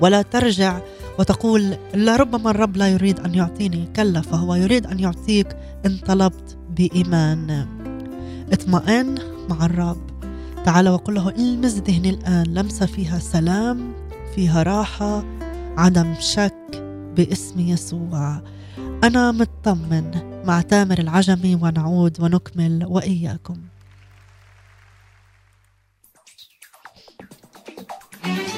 ولا 0.00 0.22
ترجع 0.22 0.78
وتقول 1.18 1.76
لربما 1.94 2.50
الرب 2.50 2.76
لا 2.76 2.88
يريد 2.88 3.20
أن 3.20 3.34
يعطيني 3.34 3.88
كلا 3.96 4.20
فهو 4.20 4.54
يريد 4.54 4.86
أن 4.86 5.00
يعطيك 5.00 5.56
ان 5.86 5.96
طلبت 6.06 6.57
بإيمان. 6.78 7.66
اطمئن 8.52 9.18
مع 9.48 9.66
الرب. 9.66 10.06
تعال 10.64 10.88
وقل 10.88 11.14
له 11.14 11.28
المس 11.28 11.74
ذهني 11.74 12.10
الآن 12.10 12.46
لمسه 12.46 12.86
فيها 12.86 13.18
سلام 13.18 13.94
فيها 14.34 14.62
راحة 14.62 15.24
عدم 15.78 16.14
شك 16.20 16.54
باسم 17.16 17.60
يسوع. 17.60 18.42
أنا 19.04 19.32
مطمن 19.32 20.10
مع 20.44 20.60
تامر 20.60 20.98
العجمي 20.98 21.54
ونعود 21.54 22.20
ونكمل 22.20 22.84
وإياكم. 22.86 23.56
بعمل 28.24 28.57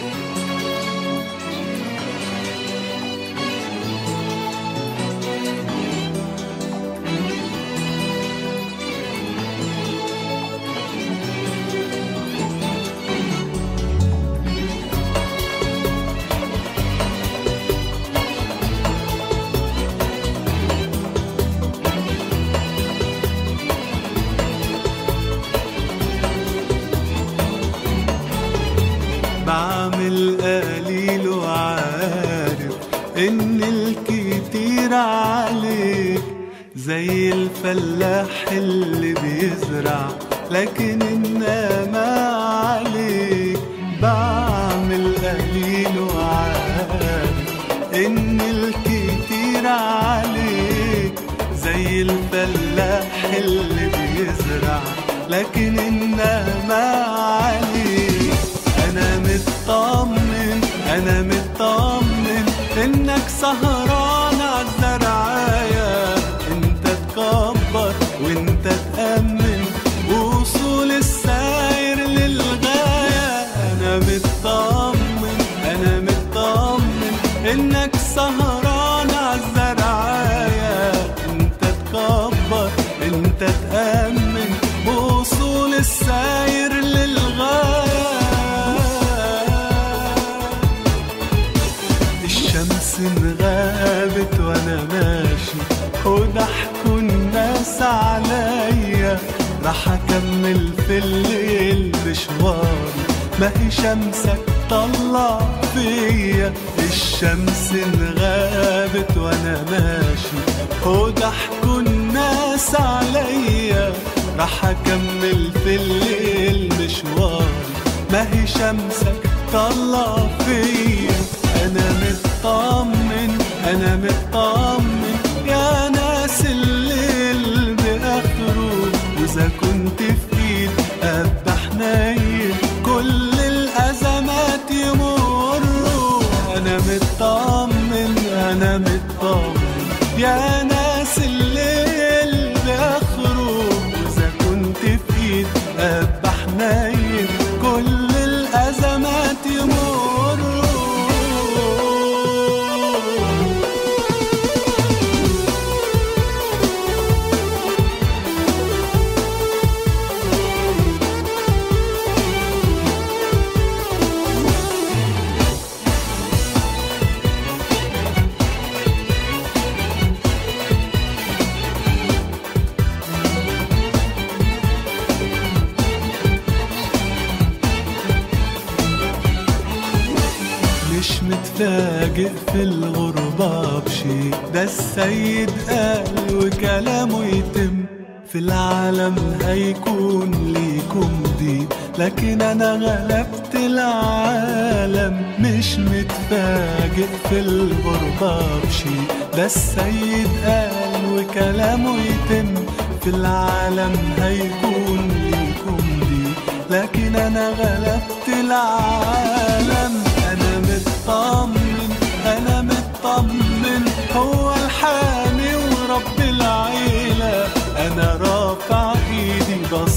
متفاجئ 182.11 182.31
في 182.53 182.63
الغربة 182.63 183.79
بشي. 183.79 184.31
ده 184.55 184.63
السيد 184.63 185.51
قال 185.69 186.05
وكلامه 186.35 187.25
يتم. 187.25 187.85
في 188.33 188.39
العالم 188.39 189.15
هيكون 189.45 190.31
ليكم 190.55 191.23
دي 191.39 191.67
لكن 191.99 192.43
أنا 192.43 192.73
غلبت 192.73 193.55
العالم. 193.55 195.23
مش 195.41 195.79
متفاجئ 195.79 197.07
في 197.29 197.41
الغربة 197.41 198.39
بشي. 198.67 199.01
ده 199.37 199.47
السيد 199.47 200.29
قال 200.47 201.05
وكلامه 201.19 201.97
يتم. 201.97 202.55
في 203.03 203.11
العالم 203.11 203.93
هيكون 204.19 205.09
ليكم 205.25 205.79
دي 206.01 206.33
لكن 206.71 207.17
أنا 207.17 207.49
غلبت 207.49 208.29
العالم. 208.29 209.93
أنا 210.33 210.59
مطمن 210.59 211.60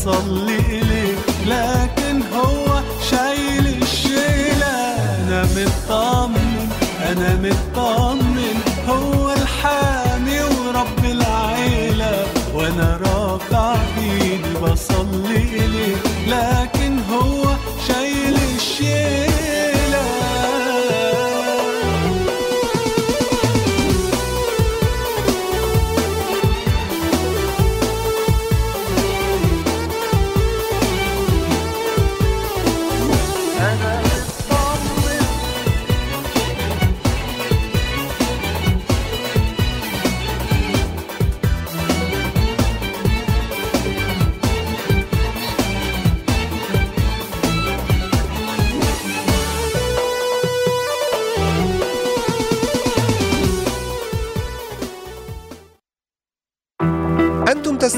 بصلي 0.03 0.57
اليه 0.57 1.15
لكن 1.47 2.21
هو 2.35 2.81
شايل 3.11 3.65
الشيلة. 3.81 4.75
أنا 5.23 5.43
مطمن 5.43 6.69
أنا 7.09 7.35
مطمن 7.35 8.57
هو 8.87 9.33
الحامي 9.33 10.39
ورب 10.41 11.05
العيلة. 11.05 12.25
وأنا 12.53 12.99
رافع 13.05 13.75
إيدي 13.97 14.53
بصلي 14.61 15.43
اليه 15.65 15.95
لكن 16.27 16.82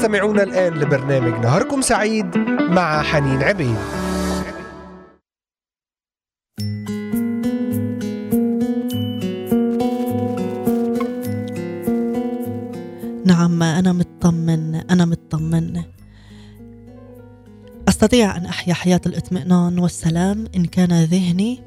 تستمعون 0.06 0.40
الآن 0.40 0.74
لبرنامج 0.74 1.44
نهاركم 1.44 1.80
سعيد 1.80 2.38
مع 2.70 3.02
حنين 3.02 3.42
عبيد. 3.42 3.76
نعم 13.24 13.62
أنا 13.62 13.92
مطمن 13.92 14.74
أنا 14.74 15.04
مطمن. 15.04 15.82
أستطيع 17.88 18.36
أن 18.36 18.46
أحيا 18.46 18.74
حياة 18.74 19.00
الاطمئنان 19.06 19.78
والسلام 19.78 20.44
إن 20.56 20.64
كان 20.64 21.04
ذهني 21.04 21.62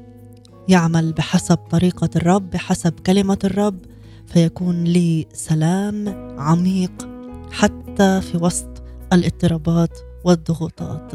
يعمل 0.68 1.12
بحسب 1.12 1.56
طريقة 1.56 2.10
الرب 2.16 2.50
بحسب 2.50 2.92
كلمة 3.06 3.38
الرب 3.44 3.78
فيكون 4.26 4.84
لي 4.84 5.26
سلام 5.32 6.08
عميق 6.38 7.09
حتى 7.50 8.20
في 8.20 8.36
وسط 8.36 8.82
الاضطرابات 9.12 9.98
والضغوطات. 10.24 11.12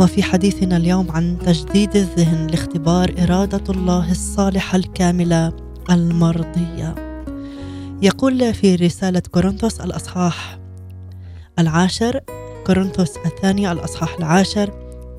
وفي 0.00 0.22
حديثنا 0.22 0.76
اليوم 0.76 1.10
عن 1.10 1.38
تجديد 1.38 1.96
الذهن 1.96 2.46
لاختبار 2.46 3.14
إرادة 3.18 3.72
الله 3.72 4.10
الصالحة 4.10 4.76
الكاملة 4.76 5.52
المرضية. 5.90 6.94
يقول 8.02 8.54
في 8.54 8.74
رسالة 8.74 9.22
كورنثوس 9.32 9.80
الأصحاح 9.80 10.58
العاشر 11.58 12.20
كورنثوس 12.66 13.16
الثانية 13.26 13.72
الأصحاح 13.72 14.16
العاشر 14.18 14.70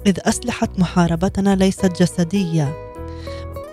إذ 0.08 0.18
أسلحة 0.20 0.68
محاربتنا 0.78 1.56
ليست 1.56 2.02
جسدية 2.02 2.74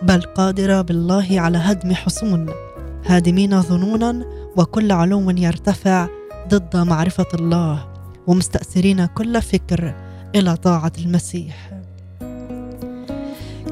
بل 0.02 0.20
قادرة 0.20 0.80
بالله 0.80 1.40
على 1.40 1.58
هدم 1.58 1.94
حصون 1.94 2.46
هادمين 3.06 3.62
ظنونا 3.62 4.24
وكل 4.56 4.92
علو 4.92 5.30
يرتفع 5.30 6.08
ضد 6.48 6.76
معرفة 6.76 7.26
الله 7.34 7.86
ومستأثرين 8.26 9.06
كل 9.06 9.42
فكر 9.42 9.94
إلى 10.34 10.56
طاعة 10.56 10.92
المسيح. 10.98 11.70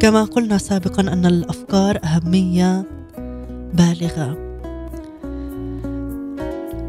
كما 0.00 0.24
قلنا 0.24 0.58
سابقا 0.58 1.02
أن 1.02 1.26
الأفكار 1.26 2.00
أهمية 2.04 2.84
بالغة. 3.74 4.38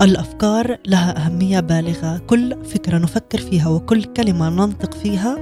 الأفكار 0.01 0.77
لها 0.87 1.25
أهمية 1.25 1.59
بالغة. 1.59 2.17
كل 2.17 2.57
فكره 2.65 2.97
نفكر 2.97 3.37
فيها 3.37 3.67
وكل 3.67 4.03
كلمة 4.03 4.49
ننطق 4.49 4.93
فيها 4.93 5.37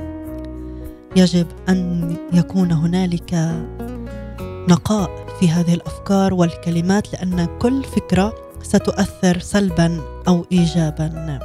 يجب 1.15 1.47
أن 1.69 2.15
يكون 2.33 2.71
هنالك 2.71 3.33
نقاء 4.69 5.09
في 5.39 5.49
هذه 5.49 5.73
الأفكار 5.73 6.33
والكلمات 6.33 7.13
لأن 7.13 7.47
كل 7.59 7.83
فكرة 7.83 8.42
ستؤثر 8.63 9.39
سلبا 9.39 10.01
أو 10.27 10.45
ايجابا. 10.51 11.39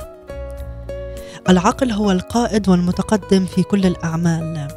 العقل 1.49 1.91
هو 1.93 2.13
القائد 2.13 2.69
والمتقدم 2.69 3.47
في 3.47 3.63
كل 3.63 3.87
الأعمال. 3.87 4.69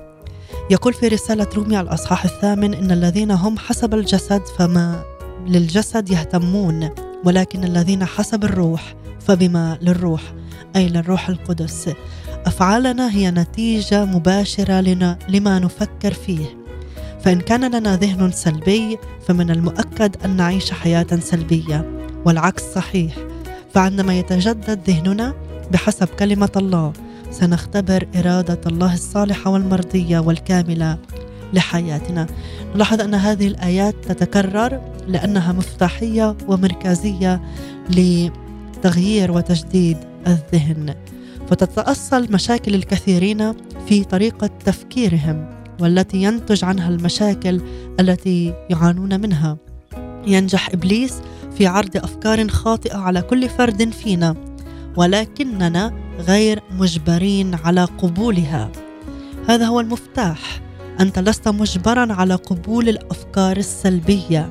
يقول 0.71 0.93
في 0.93 1.07
رسالة 1.07 1.47
روميا 1.55 1.81
الأصحاح 1.81 2.25
الثامن 2.25 2.73
إن 2.73 2.91
الذين 2.91 3.31
هم 3.31 3.57
حسب 3.57 3.93
الجسد 3.93 4.41
فما 4.57 5.03
للجسد 5.47 6.09
يهتمون 6.09 6.89
ولكن 7.25 7.63
الذين 7.63 8.05
حسب 8.05 8.43
الروح 8.43 8.95
فبما 9.19 9.77
للروح 9.81 10.21
أي 10.75 10.87
للروح 10.89 11.29
القدس. 11.29 11.89
أفعالنا 12.45 13.11
هي 13.11 13.31
نتيجة 13.31 14.05
مباشرة 14.05 14.81
لنا 14.81 15.19
لما 15.29 15.59
نفكر 15.59 16.13
فيه. 16.13 16.57
فإن 17.21 17.41
كان 17.41 17.75
لنا 17.75 17.95
ذهن 17.95 18.31
سلبي 18.31 18.97
فمن 19.27 19.51
المؤكد 19.51 20.15
أن 20.25 20.35
نعيش 20.37 20.71
حياة 20.71 21.07
سلبية. 21.19 22.00
والعكس 22.25 22.63
صحيح. 22.63 23.15
فعندما 23.73 24.19
يتجدد 24.19 24.79
ذهننا 24.89 25.33
بحسب 25.71 26.07
كلمة 26.07 26.49
الله 26.55 26.93
سنختبر 27.31 28.07
إرادة 28.15 28.59
الله 28.67 28.93
الصالحة 28.93 29.51
والمرضية 29.51 30.19
والكاملة 30.19 30.97
لحياتنا. 31.53 32.27
نلاحظ 32.75 33.01
أن 33.01 33.15
هذه 33.15 33.47
الآيات 33.47 33.95
تتكرر 34.07 34.81
لأنها 35.07 35.53
مفتاحية 35.53 36.37
ومركزية 36.47 37.41
لتغيير 37.89 39.31
وتجديد 39.31 39.97
الذهن. 40.27 40.95
فتتأصل 41.49 42.27
مشاكل 42.33 42.75
الكثيرين 42.75 43.53
في 43.87 44.03
طريقة 44.03 44.49
تفكيرهم 44.65 45.49
والتي 45.79 46.23
ينتج 46.23 46.65
عنها 46.65 46.89
المشاكل 46.89 47.61
التي 47.99 48.53
يعانون 48.69 49.21
منها. 49.21 49.57
ينجح 50.27 50.69
إبليس 50.69 51.13
في 51.57 51.67
عرض 51.67 51.97
أفكار 51.97 52.47
خاطئة 52.47 52.97
على 52.97 53.21
كل 53.21 53.49
فرد 53.49 53.89
فينا 53.93 54.35
ولكننا 54.97 55.93
غير 56.19 56.63
مجبرين 56.71 57.55
على 57.55 57.83
قبولها. 57.83 58.71
هذا 59.47 59.65
هو 59.65 59.79
المفتاح 59.79 60.61
أنت 60.99 61.19
لست 61.19 61.47
مجبرا 61.47 62.13
على 62.13 62.35
قبول 62.35 62.89
الأفكار 62.89 63.57
السلبية. 63.57 64.49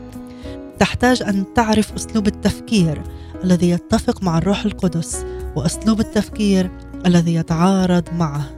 تحتاج 0.78 1.22
أن 1.22 1.44
تعرف 1.54 1.92
أسلوب 1.92 2.26
التفكير 2.26 3.02
الذي 3.44 3.70
يتفق 3.70 4.22
مع 4.22 4.38
الروح 4.38 4.64
القدس 4.64 5.24
وأسلوب 5.56 6.00
التفكير 6.00 6.70
الذي 7.06 7.34
يتعارض 7.34 8.04
معه. 8.14 8.50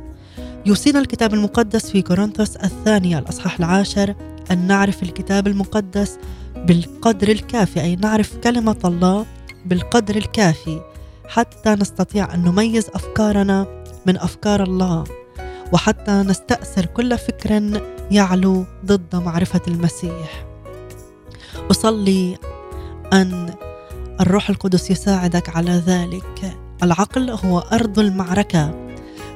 يوصينا 0.66 0.98
الكتاب 0.98 1.34
المقدس 1.34 1.90
في 1.90 2.02
كورنثوس 2.02 2.56
الثانية 2.56 3.18
الأصحاح 3.18 3.58
العاشر 3.58 4.14
أن 4.50 4.66
نعرف 4.66 5.02
الكتاب 5.02 5.46
المقدس 5.46 6.18
بالقدر 6.66 7.28
الكافي 7.28 7.80
أي 7.80 7.96
نعرف 7.96 8.36
كلمة 8.36 8.76
الله 8.84 9.26
بالقدر 9.66 10.16
الكافي 10.16 10.80
حتى 11.28 11.70
نستطيع 11.70 12.34
أن 12.34 12.44
نميز 12.44 12.88
أفكارنا 12.94 13.84
من 14.06 14.16
أفكار 14.16 14.62
الله 14.62 15.04
وحتى 15.72 16.12
نستأثر 16.12 16.86
كل 16.86 17.18
فكر 17.18 17.82
يعلو 18.10 18.64
ضد 18.86 19.16
معرفة 19.16 19.60
المسيح. 19.68 20.46
أصلي 21.70 22.38
أن 23.12 23.54
الروح 24.20 24.50
القدس 24.50 24.90
يساعدك 24.90 25.56
على 25.56 25.72
ذلك. 25.72 26.56
العقل 26.82 27.30
هو 27.30 27.58
أرض 27.58 27.98
المعركة. 27.98 28.74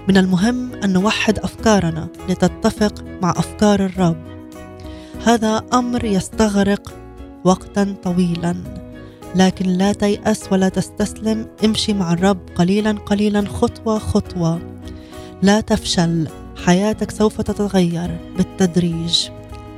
من 0.09 0.17
المهم 0.17 0.73
أن 0.73 0.93
نوحد 0.93 1.39
أفكارنا 1.39 2.09
لتتفق 2.29 3.05
مع 3.23 3.31
أفكار 3.31 3.85
الرب. 3.85 4.17
هذا 5.25 5.63
أمر 5.73 6.05
يستغرق 6.05 7.06
وقتا 7.47 7.95
طويلا. 8.03 8.57
لكن 9.35 9.67
لا 9.67 9.93
تيأس 9.93 10.53
ولا 10.53 10.69
تستسلم 10.69 11.47
امشي 11.65 11.93
مع 11.93 12.13
الرب 12.13 12.39
قليلا 12.55 12.93
قليلا 12.93 13.49
خطوة 13.49 13.99
خطوة. 13.99 14.61
لا 15.43 15.61
تفشل 15.61 16.29
حياتك 16.65 17.11
سوف 17.11 17.41
تتغير 17.41 18.19
بالتدريج. 18.37 19.29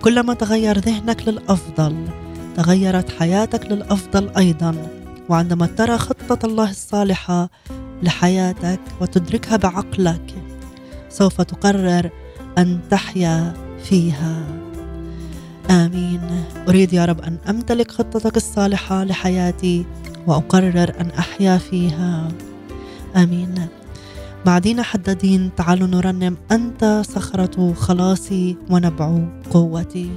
كلما 0.02 0.34
تغير 0.34 0.78
ذهنك 0.78 1.28
للأفضل 1.28 2.08
تغيرت 2.56 3.10
حياتك 3.10 3.72
للأفضل 3.72 4.30
أيضا. 4.36 4.74
وعندما 5.28 5.66
ترى 5.66 5.98
خطة 5.98 6.46
الله 6.46 6.70
الصالحة 6.70 7.50
لحياتك 8.02 8.80
وتدركها 9.00 9.56
بعقلك 9.56 10.34
سوف 11.08 11.40
تقرر 11.40 12.10
أن 12.58 12.80
تحيا 12.90 13.54
فيها. 13.84 14.67
آمين. 15.70 16.20
أريد 16.68 16.92
يا 16.92 17.04
رب 17.04 17.20
أن 17.20 17.38
أمتلك 17.48 17.90
خطتك 17.90 18.36
الصالحة 18.36 19.04
لحياتي 19.04 19.86
وأقرر 20.26 20.92
أن 21.00 21.10
أحيا 21.18 21.58
فيها. 21.58 22.28
آمين. 23.16 23.54
بعدين 24.46 24.82
حدادين 24.82 25.50
تعالوا 25.56 25.86
نرنم 25.86 26.36
أنت 26.52 27.02
صخرة 27.04 27.72
خلاصي 27.72 28.56
ونبع 28.70 29.28
قوتي. 29.50 30.10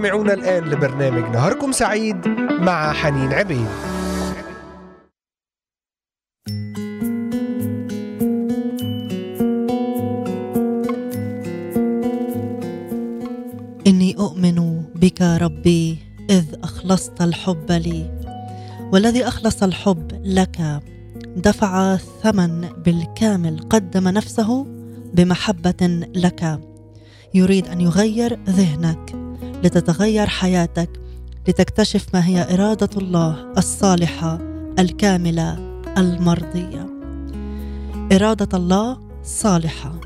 تستمعون 0.00 0.30
الآن 0.30 0.64
لبرنامج 0.64 1.36
نهاركم 1.36 1.72
سعيد 1.72 2.28
مع 2.60 2.92
حنين 2.92 3.32
عبيد. 3.32 3.66
إني 13.86 14.16
أؤمن 14.18 14.82
بك 14.94 15.22
ربي 15.22 15.98
إذ 16.30 16.44
أخلصت 16.62 17.22
الحب 17.22 17.72
لي 17.72 18.10
والذي 18.92 19.28
أخلص 19.28 19.62
الحب 19.62 20.20
لك 20.24 20.80
دفع 21.36 21.94
الثمن 21.94 22.68
بالكامل 22.84 23.58
قدم 23.70 24.08
نفسه 24.08 24.66
بمحبة 25.14 26.06
لك 26.14 26.60
يريد 27.34 27.68
أن 27.68 27.80
يغير 27.80 28.38
ذهنك. 28.48 29.19
لتتغير 29.64 30.26
حياتك 30.26 30.90
لتكتشف 31.48 32.06
ما 32.14 32.26
هي 32.26 32.54
إرادة 32.54 32.88
الله 32.96 33.52
الصالحة 33.58 34.38
الكاملة 34.78 35.58
المرضية. 35.98 36.86
إرادة 38.12 38.58
الله 38.58 38.98
صالحة. 39.24 40.00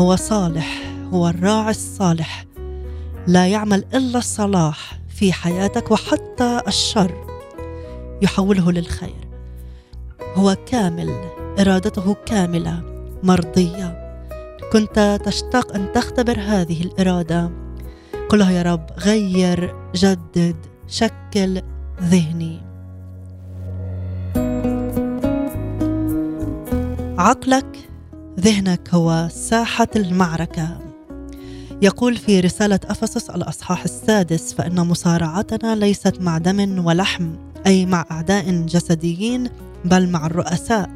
هو 0.00 0.16
صالح 0.16 0.82
هو 1.12 1.28
الراعي 1.28 1.70
الصالح. 1.70 2.44
لا 3.26 3.46
يعمل 3.46 3.84
إلا 3.94 4.18
الصلاح 4.18 4.98
في 5.08 5.32
حياتك 5.32 5.90
وحتى 5.90 6.60
الشر. 6.68 7.26
يحوله 8.22 8.72
للخير. 8.72 9.28
هو 10.34 10.56
كامل 10.66 11.10
إرادته 11.60 12.16
كاملة 12.26 12.82
مرضية. 13.22 14.06
كنت 14.72 15.20
تشتاق 15.24 15.74
أن 15.74 15.92
تختبر 15.94 16.40
هذه 16.40 16.82
الإرادة. 16.82 17.65
قل 18.28 18.38
له 18.38 18.50
يا 18.50 18.62
رب 18.62 18.86
غير 18.98 19.74
جدد 19.94 20.56
شكل 20.88 21.62
ذهني. 22.02 22.60
عقلك 27.18 27.88
ذهنك 28.40 28.94
هو 28.94 29.28
ساحة 29.30 29.88
المعركة. 29.96 30.78
يقول 31.82 32.16
في 32.16 32.40
رسالة 32.40 32.80
أفسس 32.84 33.30
الأصحاح 33.30 33.84
السادس 33.84 34.54
فإن 34.54 34.86
مصارعتنا 34.86 35.74
ليست 35.74 36.20
مع 36.20 36.38
دم 36.38 36.86
ولحم 36.86 37.34
أي 37.66 37.86
مع 37.86 38.04
أعداء 38.10 38.50
جسديين 38.50 39.50
بل 39.84 40.08
مع 40.08 40.26
الرؤساء 40.26 40.90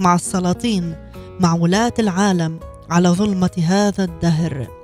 مع 0.00 0.14
السلاطين 0.14 0.94
مع 1.40 1.54
ولاة 1.54 1.94
العالم 1.98 2.60
على 2.90 3.08
ظلمة 3.08 3.50
هذا 3.66 4.04
الدهر. 4.04 4.83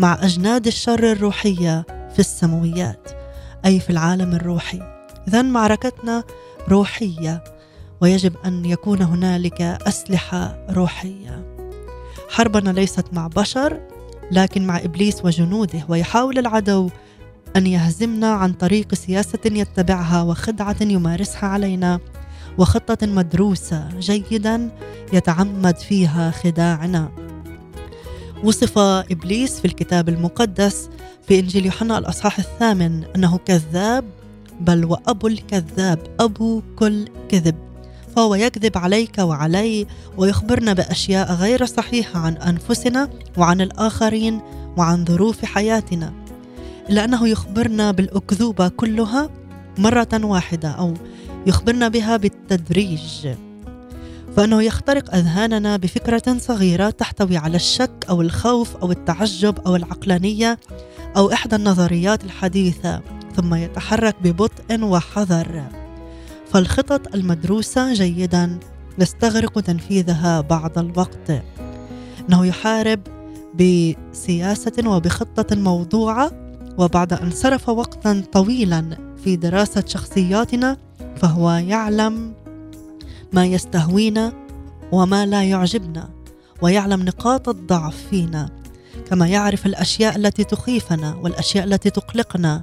مع 0.00 0.18
أجناد 0.22 0.66
الشر 0.66 1.12
الروحية 1.12 1.86
في 2.12 2.18
السماويات 2.18 3.10
أي 3.64 3.80
في 3.80 3.90
العالم 3.90 4.34
الروحي. 4.34 4.80
إذا 5.28 5.42
معركتنا 5.42 6.24
روحية 6.68 7.44
ويجب 8.00 8.32
أن 8.44 8.64
يكون 8.64 9.02
هنالك 9.02 9.62
أسلحة 9.62 10.66
روحية. 10.70 11.56
حربنا 12.30 12.70
ليست 12.70 13.04
مع 13.12 13.26
بشر 13.26 13.80
لكن 14.32 14.66
مع 14.66 14.78
إبليس 14.78 15.24
وجنوده 15.24 15.84
ويحاول 15.88 16.38
العدو 16.38 16.90
أن 17.56 17.66
يهزمنا 17.66 18.32
عن 18.32 18.52
طريق 18.52 18.94
سياسة 18.94 19.38
يتبعها 19.46 20.22
وخدعة 20.22 20.76
يمارسها 20.80 21.48
علينا 21.48 22.00
وخطة 22.58 23.06
مدروسة 23.06 23.88
جيدا 23.98 24.70
يتعمد 25.12 25.76
فيها 25.76 26.30
خداعنا. 26.30 27.29
وصف 28.44 28.78
إبليس 28.78 29.60
في 29.60 29.64
الكتاب 29.64 30.08
المقدس 30.08 30.88
في 31.28 31.38
إنجيل 31.38 31.66
يوحنا 31.66 31.98
الأصحاح 31.98 32.38
الثامن 32.38 33.04
أنه 33.16 33.38
كذاب 33.38 34.04
بل 34.60 34.84
وأبو 34.84 35.26
الكذاب 35.26 35.98
أبو 36.20 36.62
كل 36.76 37.08
كذب. 37.28 37.54
فهو 38.16 38.34
يكذب 38.34 38.78
عليك 38.78 39.18
وعلي 39.18 39.86
ويخبرنا 40.16 40.72
بأشياء 40.72 41.34
غير 41.34 41.64
صحيحة 41.64 42.20
عن 42.20 42.36
أنفسنا 42.36 43.08
وعن 43.36 43.60
الآخرين 43.60 44.40
وعن 44.76 45.04
ظروف 45.04 45.44
حياتنا. 45.44 46.12
الا 46.90 47.04
انه 47.04 47.28
يخبرنا 47.28 47.90
بالأكذوبة 47.90 48.68
كلها 48.68 49.30
مرة 49.78 50.20
واحدة 50.22 50.68
أو 50.68 50.94
يخبرنا 51.46 51.88
بها 51.88 52.16
بالتدريج. 52.16 53.28
فانه 54.40 54.62
يخترق 54.62 55.14
أذهاننا 55.14 55.76
بفكرة 55.76 56.38
صغيرة 56.38 56.90
تحتوي 56.90 57.36
على 57.36 57.56
الشك 57.56 58.06
أو 58.10 58.22
الخوف 58.22 58.76
أو 58.76 58.90
التعجب 58.92 59.58
أو 59.66 59.76
العقلانية 59.76 60.58
أو 61.16 61.32
إحدى 61.32 61.56
النظريات 61.56 62.24
الحديثة 62.24 63.00
ثم 63.36 63.54
يتحرك 63.54 64.16
ببطء 64.22 64.82
وحذر. 64.82 65.64
فالخطط 66.52 67.14
المدروسة 67.14 67.92
جيدا 67.92 68.58
يستغرق 68.98 69.60
تنفيذها 69.60 70.40
بعض 70.40 70.78
الوقت. 70.78 71.42
إنه 72.28 72.46
يحارب 72.46 73.00
بسياسة 73.54 74.72
وبخطة 74.86 75.56
موضوعة 75.56 76.30
وبعد 76.78 77.12
أن 77.12 77.30
صرف 77.30 77.68
وقتا 77.68 78.22
طويلا 78.32 78.96
في 79.24 79.36
دراسة 79.36 79.84
شخصياتنا 79.86 80.76
فهو 81.16 81.50
يعلم 81.50 82.39
ما 83.32 83.46
يستهوينا 83.46 84.32
وما 84.92 85.26
لا 85.26 85.44
يعجبنا 85.44 86.10
ويعلم 86.62 87.02
نقاط 87.02 87.48
الضعف 87.48 87.96
فينا 88.10 88.50
كما 89.10 89.28
يعرف 89.28 89.66
الأشياء 89.66 90.16
التي 90.16 90.44
تخيفنا 90.44 91.14
والأشياء 91.14 91.64
التي 91.64 91.90
تقلقنا 91.90 92.62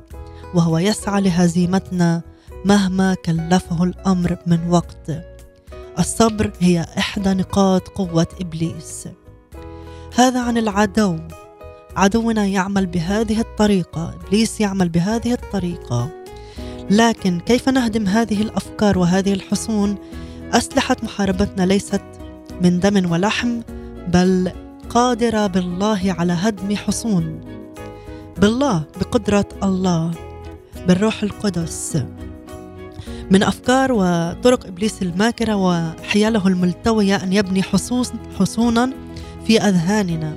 وهو 0.54 0.78
يسعى 0.78 1.22
لهزيمتنا 1.22 2.22
مهما 2.66 3.14
كلفه 3.14 3.84
الأمر 3.84 4.38
من 4.48 4.70
وقت. 4.70 5.12
الصبر 6.00 6.52
هي 6.60 6.86
إحدى 6.98 7.30
نقاط 7.30 7.88
قوة 7.88 8.28
إبليس. 8.42 9.08
هذا 10.16 10.42
عن 10.42 10.58
العدو. 10.58 11.18
عدونا 11.96 12.46
يعمل 12.46 12.86
بهذه 12.86 13.40
الطريقة. 13.40 14.14
إبليس 14.14 14.62
يعمل 14.62 14.90
بهذه 14.90 15.34
الطريقة. 15.34 16.10
لكن 16.90 17.40
كيف 17.40 17.70
نهدم 17.70 18.08
هذه 18.08 18.42
الأفكار 18.42 18.98
وهذه 18.98 19.34
الحصون 19.34 19.96
أسلحة 20.54 20.96
محاربتنا 21.04 21.66
ليست 21.66 22.02
من 22.62 22.80
دم 22.80 23.12
ولحم 23.12 23.62
بل 24.08 24.52
قادرة 24.90 25.48
بالله 25.48 26.16
على 26.20 26.34
هدم 26.34 26.76
حصون. 26.76 27.42
بالله 28.38 28.84
بقدرة 29.00 29.46
الله 29.64 30.12
بالروح 30.88 31.24
القدس. 31.24 32.04
من 33.32 33.44
أفكار 33.44 33.92
وطرق 33.92 34.66
إبليس 34.66 35.02
الماكرة 35.02 35.56
وحياله 35.56 36.48
الملتوية 36.48 37.16
أن 37.16 37.34
يبني 37.34 37.64
حصوص 37.64 38.12
حصونا 38.40 38.94
في 39.48 39.62
أذهاننا. 39.62 40.34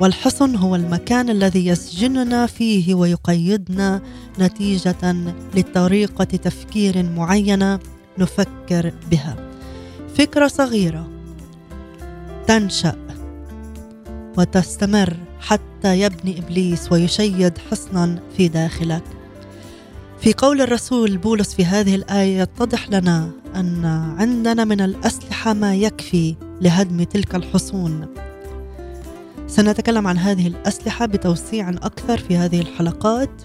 والحصن 0.00 0.56
هو 0.56 0.76
المكان 0.76 1.30
الذي 1.30 1.66
يسجننا 1.66 2.46
فيه 2.46 2.94
ويقيدنا 2.94 4.02
نتيجة 4.38 5.14
لطريقة 5.54 6.24
تفكير 6.24 7.02
معينة 7.02 7.78
نفكر 8.18 8.92
بها. 9.10 9.36
فكرة 10.14 10.46
صغيرة. 10.46 11.08
تنشأ 12.46 12.96
وتستمر 14.38 15.16
حتى 15.40 16.00
يبني 16.00 16.38
إبليس 16.38 16.92
ويشيد 16.92 17.58
حصنا 17.58 18.22
في 18.36 18.48
داخلك. 18.48 19.02
في 20.20 20.32
قول 20.32 20.60
الرسول 20.60 21.16
بولس 21.16 21.54
في 21.54 21.64
هذه 21.64 21.94
الآية 21.94 22.40
يتضح 22.40 22.90
لنا 22.90 23.30
أن 23.56 23.84
عندنا 24.18 24.64
من 24.64 24.80
الأسلحة 24.80 25.52
ما 25.52 25.74
يكفي 25.74 26.34
لهدم 26.60 27.02
تلك 27.02 27.34
الحصون. 27.34 28.06
سنتكلم 29.46 30.06
عن 30.06 30.18
هذه 30.18 30.46
الأسلحة 30.46 31.06
بتوسيع 31.06 31.68
أكثر 31.68 32.18
في 32.18 32.36
هذه 32.36 32.60
الحلقات، 32.60 33.42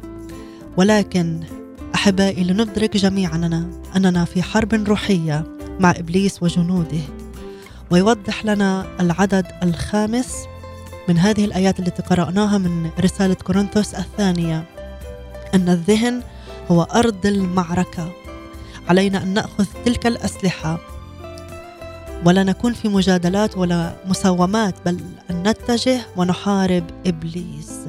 ولكن 0.77 1.39
أحبائي 1.95 2.43
لندرك 2.43 2.97
جميعا 2.97 3.69
أننا 3.95 4.25
في 4.25 4.43
حرب 4.43 4.73
روحية 4.73 5.43
مع 5.79 5.91
إبليس 5.91 6.43
وجنوده. 6.43 7.01
ويوضح 7.91 8.45
لنا 8.45 8.85
العدد 8.99 9.45
الخامس 9.63 10.35
من 11.09 11.17
هذه 11.17 11.45
الآيات 11.45 11.79
التي 11.79 12.01
قرأناها 12.01 12.57
من 12.57 12.89
رسالة 12.99 13.33
كورنثوس 13.33 13.95
الثانية. 13.95 14.63
أن 15.53 15.69
الذهن 15.69 16.21
هو 16.71 16.83
أرض 16.83 17.25
المعركة. 17.25 18.11
علينا 18.87 19.23
أن 19.23 19.33
نأخذ 19.33 19.65
تلك 19.85 20.07
الأسلحة. 20.07 20.79
ولا 22.25 22.43
نكون 22.43 22.73
في 22.73 22.87
مجادلات 22.87 23.57
ولا 23.57 23.95
مساومات 24.05 24.75
بل 24.85 24.99
أن 25.29 25.43
نتجه 25.47 26.01
ونحارب 26.17 26.83
إبليس 27.05 27.79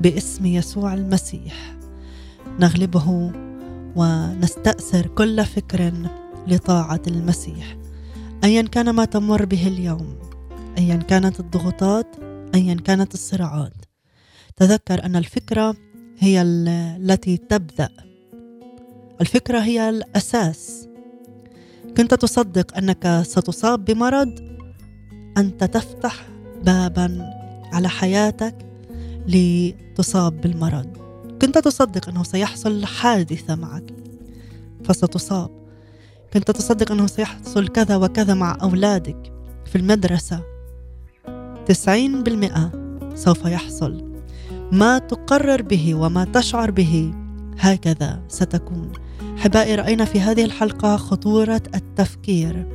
باسم 0.00 0.46
يسوع 0.46 0.94
المسيح. 0.94 1.74
نغلبه 2.60 3.32
ونستأثر 3.96 5.06
كل 5.06 5.44
فكر 5.44 5.92
لطاعة 6.46 7.02
المسيح. 7.06 7.76
أيا 8.44 8.62
كان 8.62 8.90
ما 8.90 9.04
تمر 9.04 9.44
به 9.44 9.68
اليوم 9.68 10.18
أيا 10.78 10.96
كانت 10.96 11.40
الضغوطات 11.40 12.06
أيا 12.54 12.74
كانت 12.74 13.14
الصراعات. 13.14 13.72
تذكر 14.56 15.04
أن 15.04 15.16
الفكرة 15.16 15.76
هي 16.18 16.42
ال- 16.42 16.68
التي 17.10 17.36
تبدأ. 17.36 17.88
الفكرة 19.20 19.58
هي 19.58 19.88
الأساس. 19.88 20.88
كنت 21.96 22.14
تصدق 22.14 22.76
أنك 22.76 23.22
ستصاب 23.26 23.84
بمرض 23.84 24.58
أنت 25.38 25.64
تفتح 25.64 26.26
بابا 26.64 27.30
على 27.72 27.88
حياتك 27.88 28.54
لتصاب 29.28 30.40
بالمرض. 30.40 31.03
كنت 31.44 31.58
تصدق 31.58 32.08
أنه 32.08 32.22
سيحصل 32.22 32.86
حادثة 32.86 33.54
معك. 33.54 33.94
فستصاب. 34.84 35.50
كنت 36.32 36.50
تصدق 36.50 36.92
أنه 36.92 37.06
سيحصل 37.06 37.68
كذا 37.68 37.96
وكذا 37.96 38.34
مع 38.34 38.58
أولادك 38.62 39.32
في 39.66 39.78
المدرسة. 39.78 40.40
تسعين 41.66 42.22
بالمئة 42.22 42.70
سوف 43.14 43.44
يحصل. 43.44 44.14
ما 44.72 44.98
تقرر 44.98 45.62
به 45.62 45.94
وما 45.94 46.24
تشعر 46.24 46.70
به 46.70 47.14
هكذا 47.58 48.22
ستكون. 48.28 48.92
حبائي 49.36 49.74
رأينا 49.74 50.04
في 50.04 50.20
هذه 50.20 50.44
الحلقة 50.44 50.96
خطورة 50.96 51.62
التفكير 51.74 52.66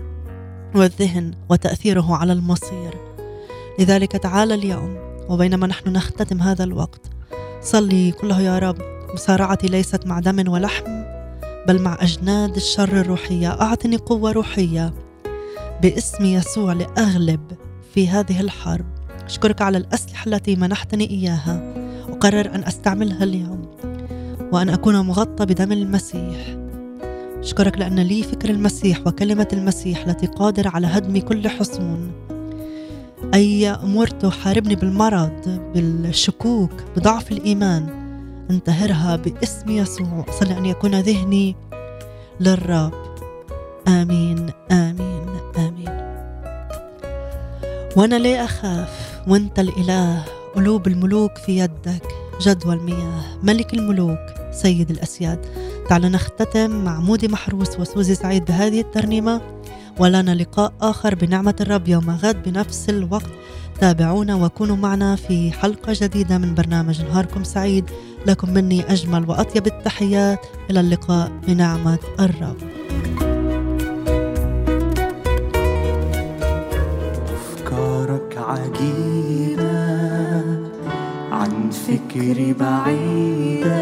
والذهن 0.75 1.33
وتأثيره 1.49 2.15
على 2.15 2.33
المصير. 2.33 2.93
لذلك 3.79 4.11
تعال 4.11 4.51
اليوم 4.51 4.97
وبينما 5.29 5.67
نحن 5.67 5.89
نختتم 5.89 6.41
هذا 6.41 6.63
الوقت 6.63 7.18
صلي 7.61 8.11
كله 8.11 8.41
يا 8.41 8.59
رب. 8.59 8.77
مصارعتي 9.13 9.67
ليست 9.67 10.07
مع 10.07 10.19
دم 10.19 10.51
ولحم 10.51 11.03
بل 11.67 11.81
مع 11.81 11.97
أجناد 12.01 12.55
الشر 12.55 13.01
الروحية. 13.01 13.61
أعطني 13.61 13.97
قوة 13.97 14.31
روحية 14.31 14.93
باسم 15.81 16.25
يسوع 16.25 16.73
لأغلب 16.73 17.41
في 17.93 18.07
هذه 18.07 18.41
الحرب. 18.41 18.85
أشكرك 19.25 19.61
على 19.61 19.77
الأسلحة 19.77 20.27
التي 20.27 20.55
منحتني 20.55 21.09
إياها. 21.09 21.73
أقرر 22.09 22.55
أن 22.55 22.63
أستعملها 22.63 23.23
اليوم 23.23 23.61
وأن 24.51 24.69
أكون 24.69 24.99
مغطى 24.99 25.45
بدم 25.45 25.71
المسيح. 25.71 26.57
أشكرك 27.39 27.77
لأن 27.77 27.99
لي 27.99 28.23
فكر 28.23 28.49
المسيح 28.49 29.07
وكلمة 29.07 29.47
المسيح 29.53 30.07
التي 30.07 30.27
قادرة 30.27 30.69
على 30.69 30.87
هدم 30.87 31.17
كل 31.17 31.47
حصون. 31.47 32.11
أي 33.33 33.69
أمور 33.69 34.07
تحاربني 34.07 34.75
بالمرض 34.75 35.59
بالشكوك 35.73 36.71
بضعف 36.95 37.31
الإيمان. 37.31 37.87
انتهرها 38.49 39.15
باسم 39.15 39.69
يسوع. 39.69 40.25
صلي 40.39 40.57
أن 40.57 40.65
يكون 40.65 40.95
ذهني 40.95 41.55
للرب. 42.39 42.93
آمين 43.87 44.49
آمين 44.71 45.27
آمين. 45.57 45.89
وأنا 47.97 48.15
ليه 48.15 48.43
أخاف 48.43 49.21
وأنت 49.27 49.59
الإله 49.59 50.23
قلوب 50.55 50.87
الملوك 50.87 51.37
في 51.37 51.57
يدك 51.57 52.07
جدوى 52.41 52.73
المياه 52.73 53.23
ملك 53.43 53.73
الملوك 53.73 54.19
سيد 54.51 54.91
الأسياد. 54.91 55.45
تعال 55.89 56.01
نختتم 56.01 56.83
مع 56.85 56.99
مودي 56.99 57.27
محروس 57.27 57.79
وسوزي 57.79 58.15
سعيد 58.15 58.45
بهذه 58.45 58.81
الترنيمة. 58.81 59.41
ولنا 59.99 60.35
لقاء 60.35 60.73
آخر 60.81 61.15
بنعمة 61.15 61.55
الرب 61.61 61.87
يوم 61.87 62.09
غد 62.09 62.43
بنفس 62.43 62.89
الوقت. 62.89 63.29
تابعونا 63.79 64.35
وكونوا 64.35 64.75
معنا 64.75 65.15
في 65.15 65.51
حلقة 65.51 65.93
جديدة 65.95 66.37
من 66.37 66.55
برنامج 66.55 67.01
نهاركم 67.01 67.43
سعيد. 67.43 67.89
لكم 68.27 68.53
مني 68.53 68.93
أجمل 68.93 69.29
وأطيب 69.29 69.67
التحيات. 69.67 70.45
إلى 70.69 70.79
اللقاء 70.79 71.31
بنعمة 71.47 71.99
الرب. 72.19 72.57
أفكارك 77.33 78.37
عجيبة 78.37 79.69
عن 81.31 81.69
فكري 81.69 82.53
بعيدة. 82.53 83.79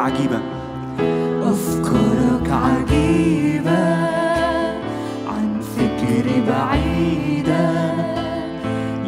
عجيبة. 0.00 0.40
أفكارك 1.42 2.50
عجيبة 2.50 3.84
عن 5.28 5.60
فكري 5.76 6.38
بعيدة 6.48 7.92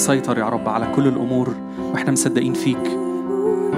تسيطر 0.07 0.37
يا 0.37 0.49
رب 0.49 0.69
على 0.69 0.87
كل 0.95 1.07
الأمور 1.07 1.55
وإحنا 1.79 2.11
مصدقين 2.11 2.53
فيك. 2.53 2.85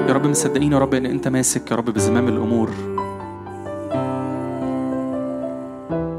يا 0.07 0.13
رب 0.13 0.27
مصدقين 0.27 0.71
يا 0.73 0.80
رب 0.80 0.93
إن 0.93 1.05
أنت 1.05 1.27
ماسك 1.27 1.71
يا 1.71 1.75
رب 1.75 1.86
بزمام 1.86 2.27
الأمور. 2.27 2.69